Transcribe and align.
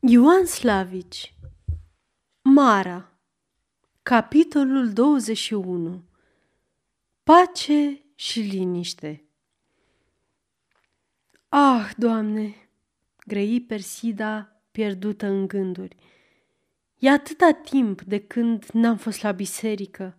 Ioan 0.00 0.46
Slavici 0.46 1.34
Mara 2.42 3.18
Capitolul 4.02 4.92
21 4.92 6.04
Pace 7.22 8.02
și 8.14 8.40
liniște 8.40 9.24
Ah, 11.48 11.90
Doamne! 11.96 12.54
grăi 13.26 13.60
Persida 13.60 14.62
pierdută 14.70 15.26
în 15.26 15.46
gânduri. 15.46 15.96
E 16.98 17.10
atâta 17.10 17.50
timp 17.50 18.02
de 18.02 18.20
când 18.20 18.64
n-am 18.72 18.96
fost 18.96 19.22
la 19.22 19.32
biserică. 19.32 20.18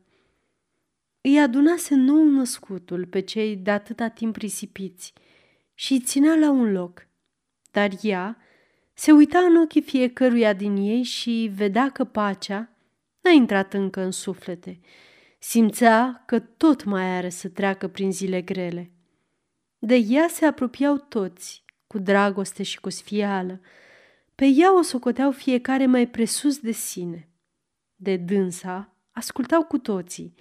Îi 1.21 1.39
adunase 1.39 1.95
nou 1.95 2.23
născutul 2.23 3.05
pe 3.05 3.19
cei 3.19 3.55
de 3.55 3.71
atâta 3.71 4.07
timp 4.07 4.35
risipiți 4.35 5.13
și 5.73 5.93
îi 5.93 6.01
ținea 6.01 6.35
la 6.35 6.49
un 6.49 6.71
loc. 6.71 7.07
Dar 7.71 7.91
ea, 8.01 8.37
se 8.99 9.11
uita 9.11 9.39
în 9.39 9.55
ochii 9.55 9.81
fiecăruia 9.81 10.53
din 10.53 10.75
ei 10.75 11.03
și 11.03 11.51
vedea 11.55 11.89
că 11.89 12.03
pacea 12.03 12.69
n-a 13.21 13.31
intrat 13.31 13.73
încă 13.73 14.01
în 14.01 14.11
suflete. 14.11 14.79
Simțea 15.37 16.23
că 16.25 16.39
tot 16.39 16.83
mai 16.83 17.17
are 17.17 17.29
să 17.29 17.49
treacă 17.49 17.87
prin 17.87 18.11
zile 18.11 18.41
grele. 18.41 18.91
De 19.77 19.95
ea 19.95 20.27
se 20.27 20.45
apropiau 20.45 20.97
toți, 20.97 21.63
cu 21.87 21.99
dragoste 21.99 22.63
și 22.63 22.79
cu 22.79 22.89
sfială. 22.89 23.61
Pe 24.35 24.45
ea 24.45 24.77
o 24.77 24.81
socoteau 24.81 25.31
fiecare 25.31 25.85
mai 25.85 26.07
presus 26.07 26.57
de 26.57 26.71
sine. 26.71 27.29
De 27.95 28.15
dânsa 28.15 28.95
ascultau 29.11 29.63
cu 29.63 29.77
toții. 29.77 30.33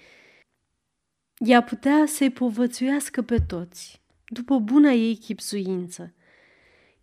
Ea 1.39 1.63
putea 1.63 2.07
să-i 2.07 2.31
povățuiască 2.31 3.23
pe 3.23 3.39
toți, 3.47 4.03
după 4.27 4.59
buna 4.59 4.91
ei 4.91 5.17
chipzuință. 5.17 6.15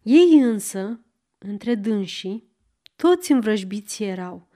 Ei 0.01 0.39
însă 0.39 0.99
între 1.47 1.75
dânsii, 1.75 2.49
toți 2.95 3.31
învrăjbiți 3.31 4.03
erau 4.03 4.47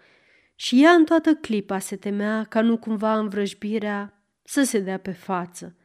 și 0.56 0.84
ea 0.84 0.92
în 0.92 1.06
toată 1.06 1.36
clipa 1.36 1.80
se 1.80 1.96
temea 1.96 2.44
ca 2.44 2.62
nu 2.62 2.78
cumva 2.78 3.18
învrăjbirea 3.18 4.24
să 4.44 4.64
se 4.64 4.80
dea 4.80 4.98
pe 4.98 5.12
față. 5.12 5.76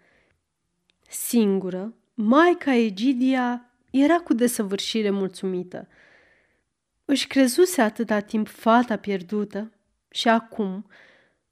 Singură, 1.08 1.94
Maica 2.14 2.74
Egidia 2.74 3.70
era 3.90 4.16
cu 4.16 4.34
desăvârșire 4.34 5.10
mulțumită. 5.10 5.88
Își 7.04 7.26
crezuse 7.26 7.80
atâta 7.80 8.20
timp 8.20 8.48
fata 8.48 8.96
pierdută 8.96 9.72
și 10.10 10.28
acum, 10.28 10.86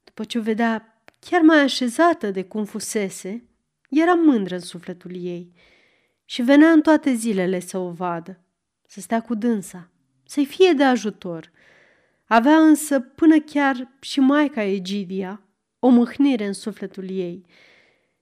după 0.04 0.24
ce 0.24 0.38
o 0.38 0.42
vedea 0.42 1.02
chiar 1.20 1.40
mai 1.40 1.60
așezată 1.60 2.30
de 2.30 2.44
cum 2.44 2.64
fusese, 2.64 3.44
era 3.90 4.14
mândră 4.14 4.54
în 4.54 4.60
sufletul 4.60 5.24
ei 5.24 5.52
și 6.24 6.42
venea 6.42 6.70
în 6.70 6.80
toate 6.80 7.12
zilele 7.12 7.60
să 7.60 7.78
o 7.78 7.90
vadă 7.90 8.40
să 8.92 9.00
stea 9.00 9.20
cu 9.20 9.34
dânsa, 9.34 9.90
să-i 10.24 10.46
fie 10.46 10.72
de 10.72 10.84
ajutor. 10.84 11.50
Avea 12.26 12.56
însă 12.56 13.00
până 13.00 13.40
chiar 13.40 13.88
și 14.00 14.20
maica 14.20 14.62
Egidia 14.62 15.42
o 15.78 15.88
mâhnire 15.88 16.46
în 16.46 16.52
sufletul 16.52 17.10
ei 17.10 17.46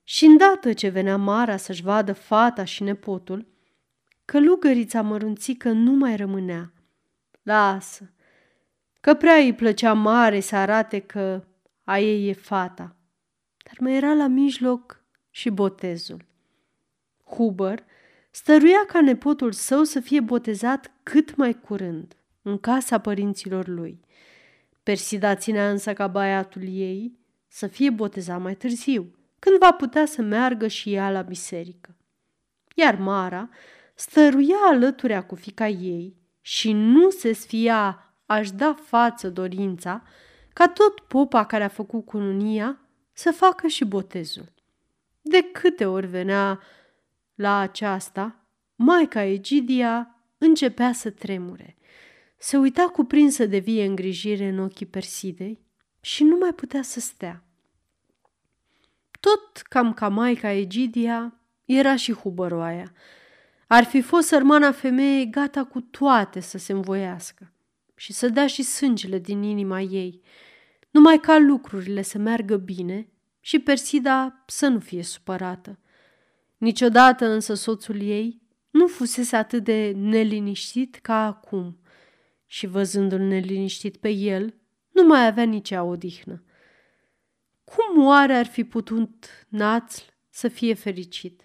și 0.03 0.25
îndată 0.25 0.73
ce 0.73 0.87
venea 0.87 1.17
Mara 1.17 1.57
să-și 1.57 1.81
vadă 1.81 2.13
fata 2.13 2.63
și 2.63 2.83
nepotul, 2.83 3.47
călugărița 4.25 5.01
mărunțică 5.01 5.71
nu 5.71 5.91
mai 5.91 6.15
rămânea. 6.15 6.73
Lasă, 7.41 8.13
că 9.01 9.13
prea 9.13 9.35
îi 9.35 9.53
plăcea 9.53 9.93
mare 9.93 10.39
să 10.39 10.55
arate 10.55 10.99
că 10.99 11.43
a 11.83 11.99
ei 11.99 12.29
e 12.29 12.33
fata. 12.33 12.95
Dar 13.63 13.75
mai 13.79 13.95
era 13.95 14.13
la 14.13 14.27
mijloc 14.27 15.03
și 15.29 15.49
botezul. 15.49 16.25
Huber 17.25 17.83
stăruia 18.31 18.85
ca 18.87 19.01
nepotul 19.01 19.51
său 19.51 19.83
să 19.83 19.99
fie 19.99 20.19
botezat 20.19 20.91
cât 21.03 21.35
mai 21.35 21.59
curând, 21.59 22.15
în 22.41 22.57
casa 22.57 22.99
părinților 22.99 23.67
lui. 23.67 23.99
Persida 24.83 25.35
ținea 25.35 25.69
însă 25.69 25.93
ca 25.93 26.07
băiatul 26.07 26.63
ei 26.63 27.19
să 27.47 27.67
fie 27.67 27.89
botezat 27.89 28.41
mai 28.41 28.55
târziu, 28.55 29.15
când 29.39 29.57
va 29.57 29.71
putea 29.71 30.05
să 30.05 30.21
meargă 30.21 30.67
și 30.67 30.93
ea 30.93 31.11
la 31.11 31.21
biserică. 31.21 31.95
Iar 32.75 32.95
Mara 32.95 33.49
stăruia 33.95 34.55
alăturea 34.69 35.23
cu 35.23 35.35
fica 35.35 35.67
ei 35.67 36.15
și 36.41 36.71
nu 36.71 37.09
se 37.09 37.33
sfia 37.33 38.13
aș 38.25 38.51
da 38.51 38.73
față 38.73 39.29
dorința 39.29 40.03
ca 40.53 40.67
tot 40.67 40.99
popa 40.99 41.45
care 41.45 41.63
a 41.63 41.67
făcut 41.67 42.05
cununia 42.05 42.79
să 43.13 43.31
facă 43.31 43.67
și 43.67 43.85
botezul. 43.85 44.53
De 45.21 45.41
câte 45.41 45.85
ori 45.85 46.07
venea 46.07 46.59
la 47.35 47.57
aceasta, 47.57 48.45
maica 48.75 49.23
Egidia 49.23 50.15
începea 50.37 50.93
să 50.93 51.09
tremure. 51.09 51.77
Se 52.37 52.57
uita 52.57 52.83
cuprinsă 52.87 53.45
de 53.45 53.57
vie 53.57 53.85
îngrijire 53.85 54.47
în 54.47 54.59
ochii 54.59 54.85
Persidei 54.85 55.59
și 56.01 56.23
nu 56.23 56.37
mai 56.37 56.53
putea 56.53 56.81
să 56.81 56.99
stea. 56.99 57.43
Tot 59.19 59.61
cam 59.69 59.93
ca 59.93 60.07
maica 60.07 60.51
Egidia 60.51 61.39
era 61.65 61.95
și 61.95 62.13
hubăroaia. 62.13 62.93
Ar 63.67 63.83
fi 63.83 64.01
fost 64.01 64.27
sărmana 64.27 64.71
femeie 64.71 65.25
gata 65.25 65.63
cu 65.63 65.81
toate 65.81 66.39
să 66.39 66.57
se 66.57 66.71
învoiască 66.71 67.53
și 67.95 68.13
să 68.13 68.29
dea 68.29 68.47
și 68.47 68.63
sângele 68.63 69.19
din 69.19 69.43
inima 69.43 69.81
ei, 69.81 70.21
numai 70.89 71.19
ca 71.19 71.37
lucrurile 71.37 72.01
să 72.01 72.17
meargă 72.17 72.57
bine 72.57 73.07
și 73.39 73.59
Persida 73.59 74.43
să 74.47 74.67
nu 74.67 74.79
fie 74.79 75.03
supărată. 75.03 75.79
Niciodată 76.61 77.25
însă 77.25 77.53
soțul 77.53 78.01
ei 78.01 78.41
nu 78.69 78.87
fusese 78.87 79.35
atât 79.35 79.63
de 79.63 79.91
neliniștit 79.95 80.95
ca 80.95 81.25
acum 81.25 81.79
și 82.45 82.67
văzându-l 82.67 83.19
neliniștit 83.19 83.97
pe 83.97 84.09
el, 84.09 84.55
nu 84.91 85.03
mai 85.03 85.25
avea 85.25 85.43
nici 85.43 85.71
odihnă. 85.71 86.43
Cum 87.63 88.05
oare 88.05 88.33
ar 88.33 88.45
fi 88.45 88.63
putut 88.63 89.25
Națl 89.47 90.01
să 90.29 90.47
fie 90.47 90.73
fericit? 90.73 91.41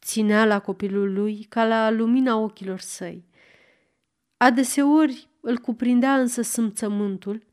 Ținea 0.00 0.44
la 0.44 0.60
copilul 0.60 1.12
lui 1.12 1.46
ca 1.48 1.66
la 1.66 1.90
lumina 1.90 2.36
ochilor 2.36 2.78
săi. 2.78 3.24
Adeseori 4.36 5.28
îl 5.40 5.58
cuprindea 5.58 6.20
însă 6.20 6.42
simțământul 6.42 7.46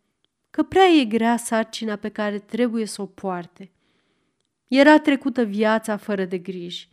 că 0.50 0.64
prea 0.64 0.86
e 0.86 1.06
grea 1.06 1.38
sarcina 1.38 1.96
pe 1.96 2.10
care 2.10 2.40
trebuie 2.40 2.86
să 2.86 3.02
o 3.02 3.06
poarte– 3.06 3.72
era 4.80 5.00
trecută 5.00 5.44
viața 5.44 5.98
fără 5.98 6.26
de 6.26 6.38
griji. 6.38 6.90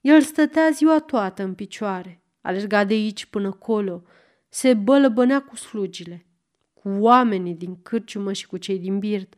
El 0.00 0.20
stătea 0.20 0.70
ziua 0.70 1.00
toată 1.00 1.42
în 1.42 1.54
picioare, 1.54 2.22
alerga 2.40 2.84
de 2.84 2.94
aici 2.94 3.26
până 3.26 3.50
colo, 3.52 4.02
se 4.48 4.74
bălăbănea 4.74 5.42
cu 5.42 5.56
slugile, 5.56 6.26
cu 6.74 6.88
oamenii 6.88 7.54
din 7.54 7.82
cârciumă 7.82 8.32
și 8.32 8.46
cu 8.46 8.56
cei 8.56 8.78
din 8.78 8.98
birt 8.98 9.34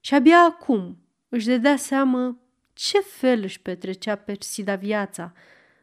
și 0.00 0.14
abia 0.14 0.38
acum 0.38 0.98
își 1.28 1.46
dădea 1.46 1.76
seamă 1.76 2.40
ce 2.72 2.98
fel 2.98 3.42
își 3.42 3.60
petrecea 3.60 4.16
Persida 4.16 4.74
viața, 4.74 5.32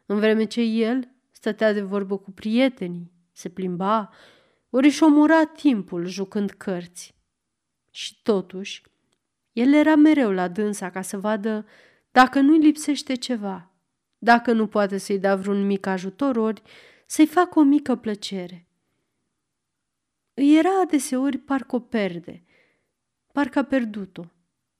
în 0.06 0.18
vreme 0.18 0.44
ce 0.44 0.60
el 0.60 1.08
stătea 1.30 1.72
de 1.72 1.80
vorbă 1.80 2.18
cu 2.18 2.30
prietenii, 2.30 3.12
se 3.32 3.48
plimba, 3.48 4.10
ori 4.70 4.86
își 4.86 5.02
omora 5.02 5.44
timpul 5.44 6.06
jucând 6.06 6.50
cărți. 6.50 7.14
Și 7.90 8.22
totuși, 8.22 8.82
el 9.54 9.72
era 9.72 9.94
mereu 9.94 10.30
la 10.30 10.48
dânsa 10.48 10.90
ca 10.90 11.02
să 11.02 11.18
vadă 11.18 11.66
dacă 12.10 12.40
nu-i 12.40 12.58
lipsește 12.58 13.14
ceva, 13.14 13.70
dacă 14.18 14.52
nu 14.52 14.66
poate 14.66 14.98
să-i 14.98 15.18
dea 15.18 15.36
vreun 15.36 15.66
mic 15.66 15.86
ajutor, 15.86 16.36
ori 16.36 16.62
să-i 17.06 17.26
facă 17.26 17.58
o 17.58 17.62
mică 17.62 17.96
plăcere. 17.96 18.68
Îi 20.34 20.58
era 20.58 20.80
adeseori 20.80 21.38
parcă 21.38 21.76
o 21.76 21.80
perde, 21.80 22.44
parcă 23.32 23.58
a 23.58 23.64
pierdut-o, 23.64 24.24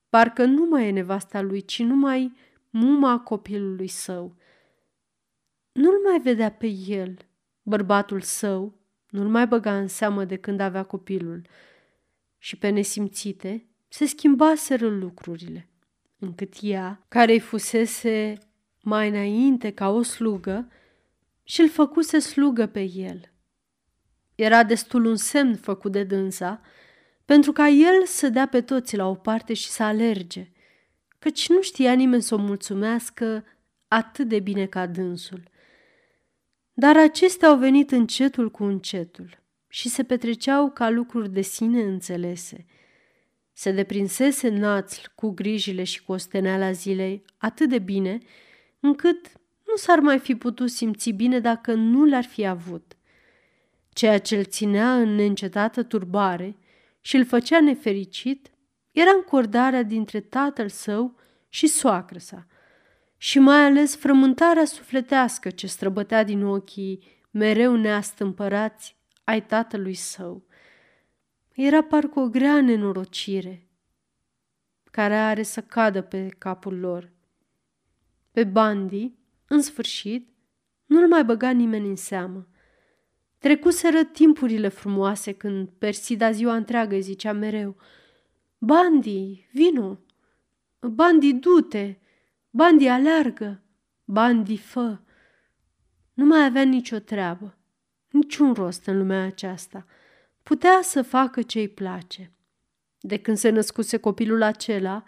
parcă 0.08 0.44
nu 0.44 0.64
mai 0.64 0.86
e 0.86 0.90
nevasta 0.90 1.40
lui, 1.40 1.64
ci 1.64 1.82
numai 1.82 2.32
muma 2.70 3.20
copilului 3.20 3.88
său. 3.88 4.36
Nu-l 5.72 6.00
mai 6.08 6.20
vedea 6.20 6.52
pe 6.52 6.66
el, 6.86 7.18
bărbatul 7.62 8.20
său, 8.20 8.78
nu-l 9.08 9.28
mai 9.28 9.46
băga 9.46 9.78
în 9.78 9.88
seamă 9.88 10.24
de 10.24 10.36
când 10.36 10.60
avea 10.60 10.82
copilul 10.82 11.46
și 12.38 12.58
pe 12.58 12.68
nesimțite 12.68 13.68
se 13.94 14.06
schimbaseră 14.06 14.88
lucrurile, 14.88 15.68
încât 16.18 16.54
ea, 16.60 17.04
care 17.08 17.32
îi 17.32 17.38
fusese 17.38 18.38
mai 18.80 19.08
înainte 19.08 19.70
ca 19.70 19.88
o 19.88 20.02
slugă, 20.02 20.68
și 21.42 21.60
îl 21.60 21.68
făcuse 21.68 22.18
slugă 22.18 22.66
pe 22.66 22.80
el. 22.80 23.32
Era 24.34 24.62
destul 24.62 25.04
un 25.04 25.16
semn 25.16 25.56
făcut 25.56 25.92
de 25.92 26.04
dânsa, 26.04 26.60
pentru 27.24 27.52
ca 27.52 27.68
el 27.68 28.04
să 28.06 28.28
dea 28.28 28.48
pe 28.48 28.60
toți 28.60 28.96
la 28.96 29.08
o 29.08 29.14
parte 29.14 29.54
și 29.54 29.68
să 29.68 29.82
alerge, 29.82 30.50
căci 31.18 31.48
nu 31.48 31.62
știa 31.62 31.92
nimeni 31.92 32.22
să 32.22 32.34
o 32.34 32.38
mulțumească 32.38 33.44
atât 33.88 34.28
de 34.28 34.38
bine 34.38 34.66
ca 34.66 34.86
dânsul. 34.86 35.42
Dar 36.72 36.96
acestea 36.96 37.48
au 37.48 37.56
venit 37.56 37.90
încetul 37.90 38.50
cu 38.50 38.64
încetul 38.64 39.42
și 39.68 39.88
se 39.88 40.02
petreceau 40.02 40.70
ca 40.70 40.90
lucruri 40.90 41.30
de 41.30 41.40
sine 41.40 41.82
înțelese– 41.82 42.66
se 43.54 43.70
deprinsese 43.70 44.48
națl 44.48 45.00
cu 45.14 45.30
grijile 45.30 45.84
și 45.84 46.02
cu 46.02 46.12
osteneala 46.12 46.72
zilei 46.72 47.24
atât 47.38 47.68
de 47.68 47.78
bine, 47.78 48.18
încât 48.80 49.32
nu 49.66 49.76
s-ar 49.76 49.98
mai 49.98 50.18
fi 50.18 50.34
putut 50.34 50.70
simți 50.70 51.10
bine 51.10 51.40
dacă 51.40 51.72
nu 51.74 52.04
l-ar 52.04 52.24
fi 52.24 52.46
avut. 52.46 52.96
Ceea 53.92 54.18
ce 54.18 54.36
îl 54.36 54.44
ținea 54.44 54.94
în 54.94 55.14
neîncetată 55.14 55.82
turbare 55.82 56.56
și 57.00 57.16
îl 57.16 57.24
făcea 57.24 57.60
nefericit 57.60 58.50
era 58.92 59.10
încordarea 59.10 59.82
dintre 59.82 60.20
tatăl 60.20 60.68
său 60.68 61.16
și 61.48 61.66
soacră 61.66 62.18
sa, 62.18 62.46
și 63.16 63.38
mai 63.38 63.64
ales 63.64 63.96
frământarea 63.96 64.64
sufletească 64.64 65.50
ce 65.50 65.66
străbătea 65.66 66.22
din 66.22 66.44
ochii 66.44 67.22
mereu 67.30 67.76
neastâmpărați 67.76 68.96
ai 69.24 69.46
tatălui 69.46 69.94
său. 69.94 70.46
Era 71.54 71.82
parcă 71.82 72.20
o 72.20 72.28
grea 72.28 72.60
nenorocire 72.60 73.68
care 74.94 75.14
are 75.14 75.42
să 75.42 75.60
cadă 75.60 76.02
pe 76.02 76.28
capul 76.38 76.78
lor. 76.78 77.12
Pe 78.30 78.44
Bandi, 78.44 79.12
în 79.48 79.60
sfârșit, 79.60 80.28
nu-l 80.86 81.08
mai 81.08 81.24
băga 81.24 81.50
nimeni 81.50 81.88
în 81.88 81.96
seamă. 81.96 82.48
Trecuseră 83.38 84.04
timpurile 84.04 84.68
frumoase 84.68 85.32
când 85.32 85.68
Persida 85.68 86.30
ziua 86.30 86.54
întreagă 86.54 86.98
zicea 86.98 87.32
mereu 87.32 87.76
Bandi, 88.58 89.48
vino! 89.52 89.98
Bandi, 90.80 91.32
du-te! 91.32 91.94
Bandi, 92.50 92.86
aleargă! 92.86 93.62
Bandi, 94.04 94.56
fă! 94.56 94.98
Nu 96.12 96.24
mai 96.24 96.44
avea 96.44 96.62
nicio 96.62 96.98
treabă, 96.98 97.58
niciun 98.10 98.52
rost 98.52 98.86
în 98.86 98.98
lumea 98.98 99.24
aceasta. 99.24 99.86
Putea 100.44 100.80
să 100.82 101.02
facă 101.02 101.42
ce-i 101.42 101.68
place. 101.68 102.32
De 103.00 103.18
când 103.18 103.36
se 103.36 103.48
născuse 103.48 103.96
copilul 103.96 104.42
acela 104.42 105.04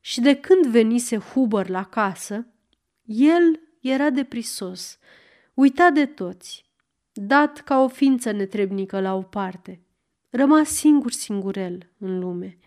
și 0.00 0.20
de 0.20 0.34
când 0.34 0.66
venise 0.66 1.16
Huber 1.16 1.68
la 1.68 1.84
casă, 1.84 2.46
el 3.04 3.60
era 3.80 4.10
deprisos, 4.10 4.98
uitat 5.54 5.92
de 5.92 6.06
toți, 6.06 6.64
dat 7.12 7.60
ca 7.60 7.82
o 7.82 7.88
ființă 7.88 8.30
netrebnică 8.30 9.00
la 9.00 9.14
o 9.14 9.22
parte, 9.22 9.80
rămas 10.30 10.68
singur 10.68 11.10
singurel 11.10 11.90
în 11.98 12.18
lume. 12.18 12.58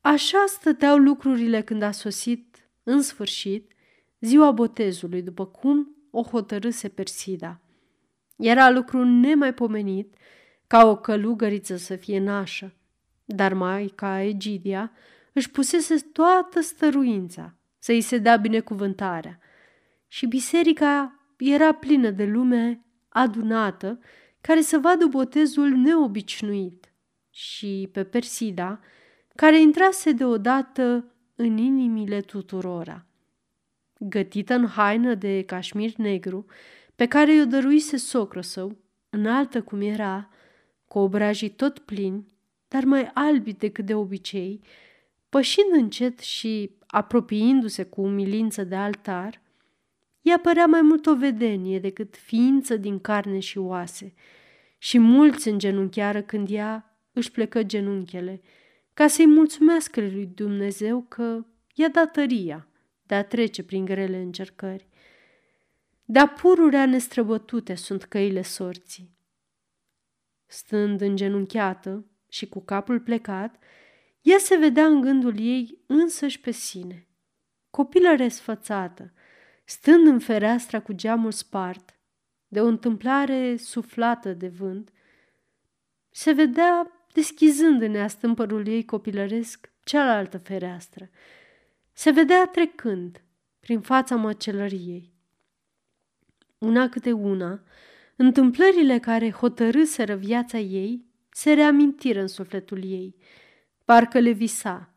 Așa 0.00 0.44
stăteau 0.46 0.96
lucrurile 0.96 1.62
când 1.62 1.82
a 1.82 1.90
sosit, 1.90 2.68
în 2.82 3.02
sfârșit, 3.02 3.72
ziua 4.20 4.50
botezului, 4.50 5.22
după 5.22 5.46
cum 5.46 5.96
o 6.10 6.22
hotărâse 6.22 6.88
Persida. 6.88 7.60
Era 8.36 8.70
lucru 8.70 9.04
nemaipomenit 9.04 10.14
ca 10.66 10.86
o 10.86 10.96
călugăriță 10.96 11.76
să 11.76 11.96
fie 11.96 12.18
nașă, 12.18 12.74
dar 13.24 13.54
mai 13.54 13.92
ca 13.94 14.20
Egidia 14.20 14.92
își 15.32 15.50
pusese 15.50 15.96
toată 16.12 16.60
stăruința 16.60 17.54
să 17.78 17.92
îi 17.92 18.00
se 18.00 18.18
dea 18.18 18.36
binecuvântarea. 18.36 19.38
Și 20.08 20.26
biserica 20.26 21.20
era 21.38 21.72
plină 21.72 22.10
de 22.10 22.24
lume 22.24 22.84
adunată 23.08 23.98
care 24.40 24.60
să 24.60 24.78
vadă 24.78 25.06
botezul 25.06 25.68
neobișnuit. 25.68 26.92
Și 27.30 27.88
pe 27.92 28.04
Persida, 28.04 28.80
care 29.34 29.60
intrase 29.60 30.12
deodată 30.12 31.14
în 31.34 31.56
inimile 31.56 32.20
tuturora. 32.20 33.06
Gătită 33.98 34.54
în 34.54 34.66
haină 34.66 35.14
de 35.14 35.42
cașmir 35.42 35.94
negru, 35.96 36.46
pe 36.94 37.06
care 37.06 37.34
i-o 37.34 37.44
dăruise 37.44 37.96
socră 37.96 38.40
său, 38.40 38.76
înaltă 39.10 39.62
cum 39.62 39.80
era, 39.80 40.28
cu 40.86 40.98
obrajii 40.98 41.48
tot 41.48 41.78
plini, 41.78 42.26
dar 42.68 42.84
mai 42.84 43.10
albi 43.14 43.52
decât 43.52 43.86
de 43.86 43.94
obicei, 43.94 44.60
pășind 45.28 45.72
încet 45.72 46.18
și 46.18 46.70
apropiindu-se 46.86 47.84
cu 47.84 48.00
umilință 48.00 48.64
de 48.64 48.74
altar, 48.74 49.42
ea 50.22 50.38
părea 50.38 50.66
mai 50.66 50.82
mult 50.82 51.06
o 51.06 51.16
vedenie 51.16 51.78
decât 51.78 52.16
ființă 52.16 52.76
din 52.76 53.00
carne 53.00 53.38
și 53.38 53.58
oase, 53.58 54.14
și 54.78 54.98
mulți 54.98 55.48
îngenunchiară 55.48 56.22
când 56.22 56.50
ea 56.50 56.98
își 57.12 57.30
plecă 57.30 57.62
genunchele, 57.62 58.40
ca 58.94 59.06
să-i 59.06 59.26
mulțumească 59.26 60.00
lui 60.00 60.26
Dumnezeu 60.34 61.00
că 61.08 61.44
i-a 61.74 61.88
dat 61.88 62.12
tăria 62.12 62.68
de 63.06 63.14
a 63.14 63.24
trece 63.24 63.62
prin 63.62 63.84
grele 63.84 64.16
încercări. 64.16 64.88
De-a 66.04 66.28
pururea 66.28 66.86
nestrăbătute 66.86 67.74
sunt 67.74 68.04
căile 68.04 68.42
sorții. 68.42 69.13
Stând 70.46 71.00
îngenunchiată 71.00 72.04
și 72.28 72.48
cu 72.48 72.60
capul 72.60 73.00
plecat, 73.00 73.58
ea 74.20 74.38
se 74.38 74.56
vedea 74.56 74.86
în 74.86 75.00
gândul 75.00 75.38
ei 75.38 75.78
însăși 75.86 76.40
pe 76.40 76.50
sine. 76.50 77.08
Copilă 77.70 78.14
resfățată, 78.16 79.12
stând 79.64 80.06
în 80.06 80.18
fereastra 80.18 80.80
cu 80.80 80.92
geamul 80.92 81.32
spart, 81.32 81.98
de 82.48 82.60
o 82.60 82.66
întâmplare 82.66 83.56
suflată 83.56 84.32
de 84.32 84.48
vânt, 84.48 84.92
se 86.10 86.32
vedea 86.32 86.90
deschizând 87.12 87.82
în 87.82 87.96
astâmpărul 87.96 88.66
ei 88.66 88.84
copilăresc 88.84 89.72
cealaltă 89.84 90.38
fereastră. 90.38 91.10
Se 91.92 92.10
vedea 92.10 92.46
trecând 92.46 93.22
prin 93.60 93.80
fața 93.80 94.16
măcelăriei. 94.16 95.12
Una 96.58 96.88
câte 96.88 97.12
una, 97.12 97.62
întâmplările 98.16 98.98
care 98.98 99.30
hotărâseră 99.30 100.14
viața 100.14 100.58
ei 100.58 101.04
se 101.30 101.52
reamintiră 101.52 102.20
în 102.20 102.26
sufletul 102.26 102.84
ei. 102.84 103.16
Parcă 103.84 104.18
le 104.18 104.30
visa 104.30 104.94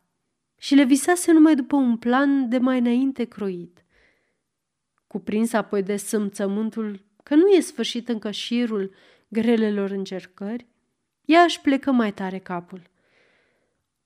și 0.58 0.74
le 0.74 0.84
visase 0.84 1.32
numai 1.32 1.54
după 1.54 1.76
un 1.76 1.96
plan 1.96 2.48
de 2.48 2.58
mai 2.58 2.78
înainte 2.78 3.24
croit. 3.24 3.84
Cuprins 5.06 5.52
apoi 5.52 5.82
de 5.82 5.96
sâmțământul 5.96 7.04
că 7.22 7.34
nu 7.34 7.48
e 7.48 7.60
sfârșit 7.60 8.08
încă 8.08 8.30
șirul 8.30 8.94
grelelor 9.28 9.90
încercări, 9.90 10.66
ea 11.24 11.42
își 11.42 11.60
plecă 11.60 11.90
mai 11.90 12.12
tare 12.12 12.38
capul. 12.38 12.82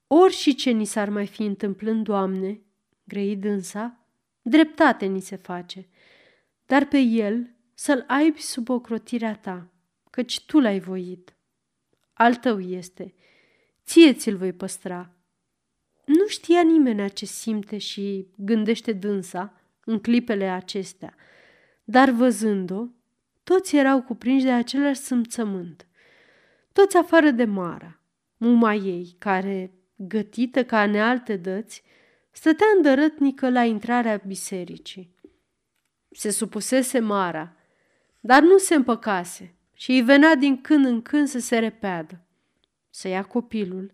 Ori 0.06 0.32
și 0.32 0.54
ce 0.54 0.70
ni 0.70 0.84
s-ar 0.84 1.08
mai 1.08 1.26
fi 1.26 1.42
întâmplând, 1.42 2.04
Doamne, 2.04 2.60
grei 3.04 3.36
dânsa, 3.36 4.06
dreptate 4.42 5.06
ni 5.06 5.20
se 5.20 5.36
face, 5.36 5.88
dar 6.66 6.86
pe 6.86 6.98
el 6.98 7.51
să-l 7.82 8.04
aibi 8.06 8.40
sub 8.40 8.68
ocrotirea 8.68 9.36
ta, 9.36 9.68
căci 10.10 10.44
tu 10.44 10.60
l-ai 10.60 10.80
voit. 10.80 11.34
Al 12.12 12.34
tău 12.34 12.60
este, 12.60 13.14
ție 13.84 14.12
ți-l 14.12 14.36
voi 14.36 14.52
păstra. 14.52 15.10
Nu 16.04 16.26
știa 16.26 16.62
nimeni 16.62 17.10
ce 17.10 17.24
simte 17.24 17.78
și 17.78 18.28
gândește 18.36 18.92
dânsa 18.92 19.60
în 19.84 19.98
clipele 19.98 20.48
acestea, 20.48 21.14
dar 21.84 22.10
văzând-o, 22.10 22.86
toți 23.44 23.76
erau 23.76 24.02
cuprinși 24.02 24.44
de 24.44 24.52
același 24.52 25.00
sâmțământ. 25.00 25.86
Toți 26.72 26.96
afară 26.96 27.30
de 27.30 27.44
Mara, 27.44 28.00
muma 28.36 28.74
ei, 28.74 29.16
care, 29.18 29.72
gătită 29.96 30.64
ca 30.64 30.86
nealte 30.86 31.36
dăți, 31.36 31.82
stătea 32.30 32.66
îndărătnică 32.76 33.50
la 33.50 33.64
intrarea 33.64 34.22
bisericii. 34.26 35.16
Se 36.10 36.30
supusese 36.30 36.98
Mara, 36.98 37.56
dar 38.24 38.42
nu 38.42 38.58
se 38.58 38.74
împăcase 38.74 39.54
și 39.74 39.90
îi 39.90 40.02
venea 40.02 40.34
din 40.34 40.60
când 40.60 40.84
în 40.84 41.02
când 41.02 41.28
să 41.28 41.38
se 41.38 41.58
repeadă, 41.58 42.20
să 42.90 43.08
ia 43.08 43.24
copilul 43.24 43.92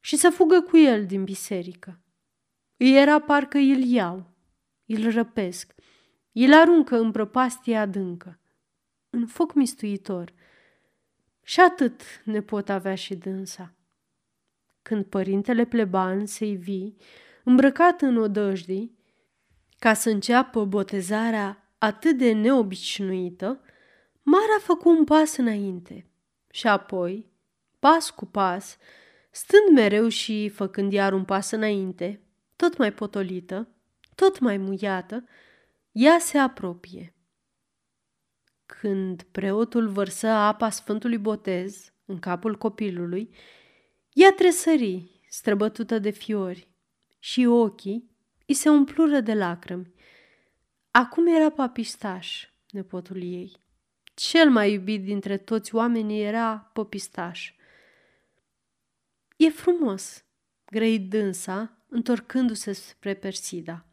și 0.00 0.16
să 0.16 0.30
fugă 0.30 0.60
cu 0.60 0.76
el 0.76 1.06
din 1.06 1.24
biserică. 1.24 2.00
Îi 2.76 2.96
era 2.96 3.20
parcă 3.20 3.58
îl 3.58 3.82
iau, 3.82 4.30
îl 4.86 5.10
răpesc, 5.10 5.74
îl 6.32 6.54
aruncă 6.54 6.98
în 6.98 7.10
prăpastie 7.10 7.76
adâncă, 7.76 8.40
în 9.10 9.26
foc 9.26 9.54
mistuitor. 9.54 10.32
Și 11.42 11.60
atât 11.60 12.02
ne 12.24 12.40
pot 12.40 12.68
avea 12.68 12.94
și 12.94 13.14
dânsa. 13.14 13.74
Când 14.82 15.04
părintele 15.04 15.64
pleban 15.64 16.26
se 16.26 16.44
ivi, 16.46 16.92
îmbrăcat 17.44 18.00
în 18.02 18.16
odăjdii, 18.16 18.98
ca 19.78 19.94
să 19.94 20.10
înceapă 20.10 20.64
botezarea 20.64 21.61
atât 21.82 22.16
de 22.16 22.32
neobișnuită, 22.32 23.60
Mara 24.22 24.58
făcu 24.60 24.88
un 24.88 25.04
pas 25.04 25.36
înainte 25.36 26.10
și 26.50 26.66
apoi, 26.66 27.30
pas 27.78 28.10
cu 28.10 28.26
pas, 28.26 28.76
stând 29.30 29.68
mereu 29.74 30.08
și 30.08 30.48
făcând 30.48 30.92
iar 30.92 31.12
un 31.12 31.24
pas 31.24 31.50
înainte, 31.50 32.20
tot 32.56 32.76
mai 32.76 32.92
potolită, 32.92 33.68
tot 34.14 34.38
mai 34.38 34.56
muiată, 34.56 35.24
ea 35.92 36.18
se 36.18 36.38
apropie. 36.38 37.14
Când 38.66 39.22
preotul 39.22 39.88
vărsă 39.88 40.26
apa 40.26 40.70
Sfântului 40.70 41.18
Botez 41.18 41.92
în 42.04 42.18
capul 42.18 42.58
copilului, 42.58 43.34
ea 44.12 44.32
tresări, 44.32 45.20
străbătută 45.28 45.98
de 45.98 46.10
fiori, 46.10 46.68
și 47.18 47.44
ochii 47.46 48.10
îi 48.46 48.54
se 48.54 48.68
umplură 48.68 49.20
de 49.20 49.34
lacrimi. 49.34 49.91
Acum 50.92 51.26
era 51.26 51.50
papistaș, 51.50 52.48
nepotul 52.70 53.22
ei. 53.22 53.56
Cel 54.14 54.50
mai 54.50 54.72
iubit 54.72 55.04
dintre 55.04 55.36
toți 55.36 55.74
oamenii 55.74 56.22
era 56.22 56.58
popistaș. 56.58 57.52
E 59.36 59.50
frumos, 59.50 60.24
grăi 60.64 60.98
dânsa, 60.98 61.78
întorcându-se 61.88 62.72
spre 62.72 63.14
Persida. 63.14 63.84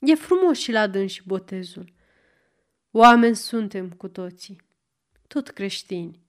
E 0.00 0.14
frumos 0.14 0.58
și 0.58 0.72
la 0.72 0.86
dâns 0.86 1.10
și 1.10 1.22
botezul. 1.26 1.92
Oameni 2.90 3.36
suntem 3.36 3.90
cu 3.90 4.08
toții, 4.08 4.60
tot 5.28 5.48
creștini. 5.48 6.20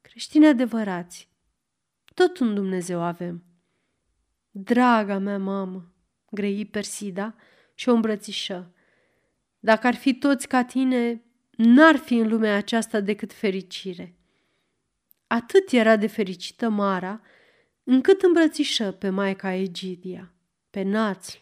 creștini 0.00 0.46
adevărați. 0.46 1.28
Tot 2.14 2.38
un 2.38 2.54
Dumnezeu 2.54 3.02
avem. 3.02 3.44
Draga 4.50 5.18
mea 5.18 5.38
mamă, 5.38 5.92
grăi 6.30 6.66
Persida 6.66 7.34
și 7.74 7.88
o 7.88 7.92
îmbrățișă. 7.92 8.74
Dacă 9.64 9.86
ar 9.86 9.94
fi 9.94 10.14
toți 10.14 10.48
ca 10.48 10.64
tine, 10.64 11.22
n-ar 11.56 11.96
fi 11.96 12.14
în 12.14 12.28
lumea 12.28 12.56
aceasta 12.56 13.00
decât 13.00 13.32
fericire. 13.32 14.16
Atât 15.26 15.70
era 15.70 15.96
de 15.96 16.06
fericită 16.06 16.68
Mara, 16.68 17.20
încât 17.84 18.22
îmbrățișă 18.22 18.92
pe 18.92 19.08
Maica 19.08 19.52
Egidia, 19.52 20.32
pe 20.70 20.82
Națl, 20.82 21.36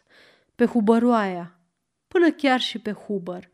pe 0.54 0.64
Hubăroaia, 0.64 1.60
până 2.08 2.30
chiar 2.30 2.60
și 2.60 2.78
pe 2.78 2.92
Hubăr, 2.92 3.50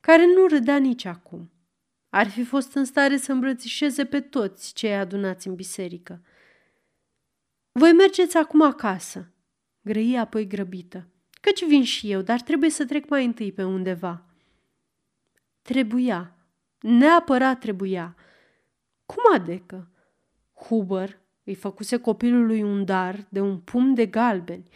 care 0.00 0.26
nu 0.26 0.46
râdea 0.46 0.76
nici 0.76 1.04
acum. 1.04 1.52
Ar 2.08 2.28
fi 2.28 2.44
fost 2.44 2.74
în 2.74 2.84
stare 2.84 3.16
să 3.16 3.32
îmbrățișeze 3.32 4.04
pe 4.04 4.20
toți 4.20 4.74
cei 4.74 4.96
adunați 4.96 5.46
în 5.48 5.54
biserică. 5.54 6.22
Voi 7.72 7.92
mergeți 7.92 8.36
acum 8.36 8.62
acasă, 8.62 9.32
grăi 9.80 10.18
apoi 10.18 10.46
grăbită, 10.46 11.08
căci 11.40 11.64
vin 11.64 11.84
și 11.84 12.10
eu, 12.10 12.20
dar 12.20 12.40
trebuie 12.40 12.70
să 12.70 12.84
trec 12.84 13.08
mai 13.08 13.24
întâi 13.24 13.52
pe 13.52 13.64
undeva. 13.64 14.22
Trebuia, 15.62 16.36
neapărat 16.80 17.58
trebuia. 17.58 18.16
Cum 19.06 19.22
adecă? 19.34 19.88
Huber 20.54 21.18
îi 21.44 21.54
făcuse 21.54 21.96
copilului 21.96 22.62
un 22.62 22.84
dar 22.84 23.26
de 23.28 23.40
un 23.40 23.58
pum 23.58 23.94
de 23.94 24.06
galbeni. 24.06 24.68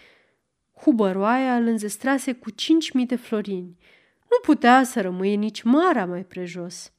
Hubăroaia 0.73 1.57
îl 1.57 1.67
înzestrase 1.67 2.33
cu 2.33 2.51
cinci 2.51 2.91
mii 2.91 3.07
de 3.07 3.17
florini. 3.17 3.77
Nu 4.31 4.39
putea 4.43 4.83
să 4.83 5.01
rămâie 5.01 5.35
nici 5.35 5.63
Mara 5.63 6.05
mai 6.05 6.25
prejos. 6.25 6.93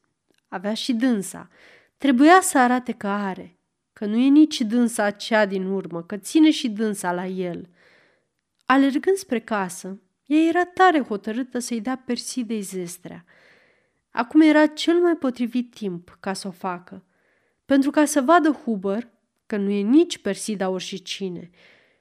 Avea 0.48 0.74
și 0.74 0.94
dânsa. 0.94 1.50
Trebuia 1.98 2.40
să 2.42 2.58
arate 2.58 2.92
că 2.92 3.08
are, 3.08 3.58
că 3.94 4.06
nu 4.06 4.18
e 4.18 4.28
nici 4.28 4.62
dânsa 4.62 5.10
cea 5.10 5.46
din 5.46 5.66
urmă, 5.66 6.04
că 6.04 6.18
ține 6.18 6.52
și 6.52 6.70
dânsa 6.70 7.14
la 7.14 7.26
el. 7.26 7.70
Alergând 8.66 9.18
spre 9.18 9.40
casă, 9.40 10.02
ea 10.26 10.40
era 10.40 10.66
tare 10.66 11.02
hotărâtă 11.02 11.60
să-i 11.60 11.82
dea 11.82 12.04
Persidei 12.06 12.62
zestrea. 12.62 13.26
Acum 14.12 14.42
era 14.42 14.66
cel 14.66 15.00
mai 15.00 15.16
potrivit 15.16 15.74
timp 15.74 16.18
ca 16.20 16.34
să 16.34 16.48
o 16.48 16.52
facă, 16.52 17.06
pentru 17.66 17.92
ca 17.92 18.06
să 18.06 18.22
vadă 18.22 18.52
Huber 18.52 19.12
că 19.46 19.58
nu 19.58 19.70
e 19.70 19.82
nici 19.82 20.18
Persida 20.18 20.70
oricine 20.70 21.50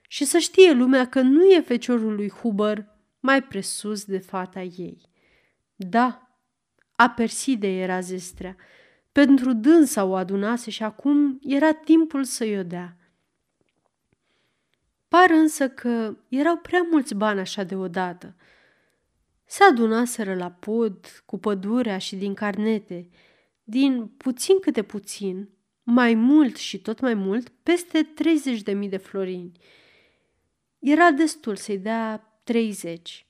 și 0.07 0.25
să 0.25 0.37
știe 0.37 0.71
lumea 0.71 1.07
că 1.07 1.21
nu 1.21 1.45
e 1.45 1.61
feciorul 1.61 2.15
lui 2.15 2.29
Huber 2.29 2.85
mai 3.19 3.43
presus 3.43 4.05
de 4.05 4.17
fata 4.17 4.61
ei. 4.61 5.01
Da, 5.75 6.37
a 6.95 7.09
Perside 7.09 7.67
era 7.67 7.99
zestrea. 7.99 8.55
Pentru 9.11 9.53
dânsa 9.53 10.03
o 10.03 10.15
adunase 10.15 10.71
și 10.71 10.83
acum 10.83 11.39
era 11.41 11.71
timpul 11.71 12.23
să-i 12.23 12.57
o 12.57 12.63
dea. 12.63 12.97
Par 15.13 15.29
însă 15.29 15.69
că 15.69 16.17
erau 16.27 16.57
prea 16.57 16.81
mulți 16.91 17.15
bani 17.15 17.39
așa 17.39 17.63
deodată. 17.63 18.35
Se 19.45 19.63
adunaseră 19.63 20.35
la 20.35 20.51
pod, 20.51 21.23
cu 21.25 21.37
pădurea 21.37 21.97
și 21.97 22.15
din 22.15 22.33
carnete, 22.33 23.09
din 23.63 24.07
puțin 24.07 24.59
câte 24.59 24.83
puțin, 24.83 25.49
mai 25.83 26.13
mult 26.13 26.55
și 26.55 26.81
tot 26.81 26.99
mai 26.99 27.13
mult, 27.13 27.49
peste 27.49 28.13
30.000 28.83 28.89
de 28.89 28.97
florini. 28.97 29.51
Era 30.79 31.11
destul 31.11 31.55
să-i 31.55 31.79
dea 31.79 32.39
30, 32.43 33.27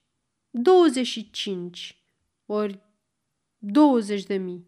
25, 0.49 2.03
ori 2.45 2.79
20 3.57 4.23
de 4.23 4.35
mii. 4.35 4.67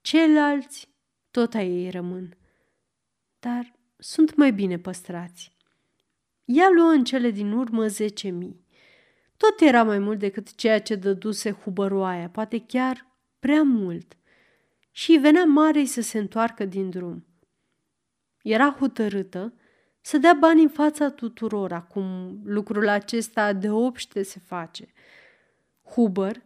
Ceilalți 0.00 0.88
tot 1.30 1.54
a 1.54 1.62
ei 1.62 1.90
rămân, 1.90 2.36
dar 3.38 3.73
sunt 4.04 4.34
mai 4.34 4.52
bine 4.52 4.78
păstrați. 4.78 5.52
Ea 6.44 6.68
luă 6.70 6.88
în 6.88 7.04
cele 7.04 7.30
din 7.30 7.52
urmă 7.52 7.86
zece 7.86 8.28
mii. 8.28 8.64
Tot 9.36 9.60
era 9.60 9.82
mai 9.82 9.98
mult 9.98 10.18
decât 10.18 10.54
ceea 10.54 10.80
ce 10.80 10.94
dăduse 10.94 11.50
hubăroaia, 11.50 12.28
poate 12.28 12.64
chiar 12.66 13.06
prea 13.38 13.62
mult. 13.62 14.16
Și 14.90 15.10
îi 15.10 15.18
venea 15.18 15.44
marei 15.44 15.86
să 15.86 16.00
se 16.00 16.18
întoarcă 16.18 16.64
din 16.64 16.90
drum. 16.90 17.26
Era 18.42 18.76
hotărâtă 18.78 19.54
să 20.00 20.18
dea 20.18 20.32
bani 20.32 20.62
în 20.62 20.68
fața 20.68 21.10
tuturor, 21.10 21.72
acum 21.72 22.40
lucrul 22.44 22.88
acesta 22.88 23.52
de 23.52 23.70
obște 23.70 24.22
se 24.22 24.40
face– 24.46 24.92
Huber 25.84 26.42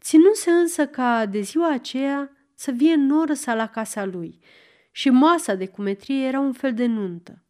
ținuse 0.00 0.50
însă 0.50 0.86
ca 0.86 1.26
de 1.26 1.40
ziua 1.40 1.72
aceea 1.72 2.30
să 2.54 2.70
vie 2.70 2.94
noră 2.94 3.34
sa 3.34 3.54
la 3.54 3.66
casa 3.66 4.04
lui 4.04 4.38
și 4.92 5.10
masa 5.10 5.54
de 5.54 5.66
cumetrie 5.66 6.26
era 6.26 6.40
un 6.40 6.52
fel 6.52 6.74
de 6.74 6.86
nuntă, 6.86 7.44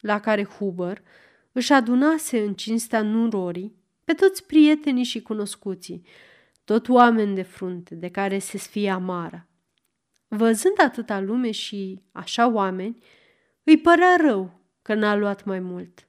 la 0.00 0.20
care 0.20 0.44
Huber 0.44 1.02
își 1.52 1.72
adunase 1.72 2.42
în 2.42 2.54
cinstea 2.54 3.02
nurorii 3.02 3.76
pe 4.04 4.12
toți 4.12 4.46
prietenii 4.46 5.04
și 5.04 5.22
cunoscuții, 5.22 6.06
tot 6.64 6.88
oameni 6.88 7.34
de 7.34 7.42
frunte 7.42 7.94
de 7.94 8.08
care 8.08 8.38
se 8.38 8.58
sfia 8.58 8.98
Mara. 8.98 9.46
Văzând 10.28 10.80
atâta 10.80 11.20
lume 11.20 11.50
și 11.50 12.02
așa 12.12 12.48
oameni, 12.48 12.98
îi 13.64 13.78
părea 13.78 14.16
rău 14.20 14.60
că 14.82 14.94
n-a 14.94 15.14
luat 15.14 15.44
mai 15.44 15.60
mult. 15.60 16.08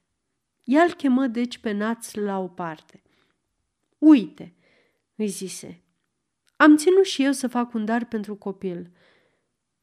Ea 0.64 0.82
îl 0.82 0.92
chemă 0.92 1.26
deci 1.26 1.58
pe 1.58 1.72
naț 1.72 2.14
la 2.14 2.38
o 2.38 2.48
parte. 2.48 3.02
Uite, 3.98 4.54
îi 5.14 5.26
zise. 5.26 5.82
Am 6.56 6.76
ținut 6.76 7.04
și 7.04 7.24
eu 7.24 7.32
să 7.32 7.48
fac 7.48 7.74
un 7.74 7.84
dar 7.84 8.04
pentru 8.04 8.36
copil. 8.36 8.90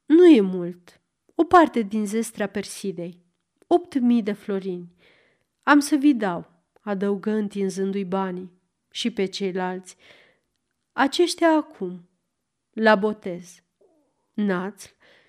Nu 0.06 0.28
e 0.28 0.42
mult. 0.42 1.02
O 1.36 1.44
parte 1.44 1.82
din 1.82 2.06
zestrea 2.06 2.48
Persidei. 2.48 3.24
Opt 3.68 4.00
mii 4.00 4.24
de 4.24 4.32
florini. 4.32 4.96
Am 5.64 5.80
să 5.80 5.96
vi 5.96 6.14
dau, 6.14 6.52
adăugă 6.82 7.32
întinzându-i 7.32 8.06
banii 8.06 8.52
și 8.92 9.12
pe 9.12 9.26
ceilalți. 9.26 9.96
Aceștia 10.92 11.50
acum, 11.50 12.10
la 12.72 12.96
botez. 12.96 13.64
Naț 14.34 14.86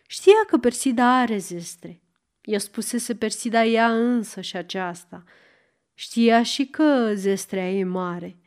știa 0.07 0.45
că 0.47 0.59
Persida 0.59 1.19
are 1.19 1.37
zestre. 1.37 2.03
I-a 2.43 2.59
spusese 2.59 3.17
Persida 3.17 3.65
ea 3.65 3.93
însă 3.93 4.41
și 4.41 4.57
aceasta. 4.57 5.25
Știa 5.95 6.43
și 6.43 6.67
că 6.67 7.13
zestrea 7.15 7.71
e 7.71 7.85
mare– 7.85 8.37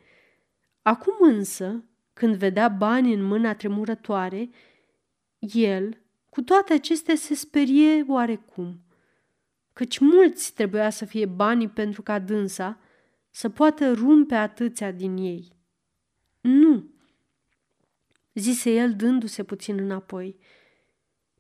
Acum 0.82 1.16
însă, 1.20 1.84
când 2.14 2.36
vedea 2.36 2.68
bani 2.68 3.14
în 3.14 3.22
mâna 3.22 3.56
tremurătoare, 3.56 4.50
el, 5.40 6.02
cu 6.40 6.46
toate 6.46 6.74
acestea, 6.74 7.16
se 7.16 7.34
sperie 7.36 8.06
oarecum, 8.08 8.82
căci 9.74 9.98
mulți 9.98 10.54
trebuia 10.54 10.90
să 10.90 11.06
fie 11.06 11.26
banii 11.26 11.68
pentru 11.68 12.02
ca 12.02 12.20
dânsa 12.20 12.80
să 13.30 13.50
poată 13.50 13.92
rumpe 13.94 14.36
atâția 14.36 14.92
din 14.92 15.18
ei. 15.18 15.56
Nu, 16.42 16.90
zise 18.34 18.72
el 18.72 18.96
dându-se 18.96 19.44
puțin 19.44 19.80
înapoi. 19.80 20.40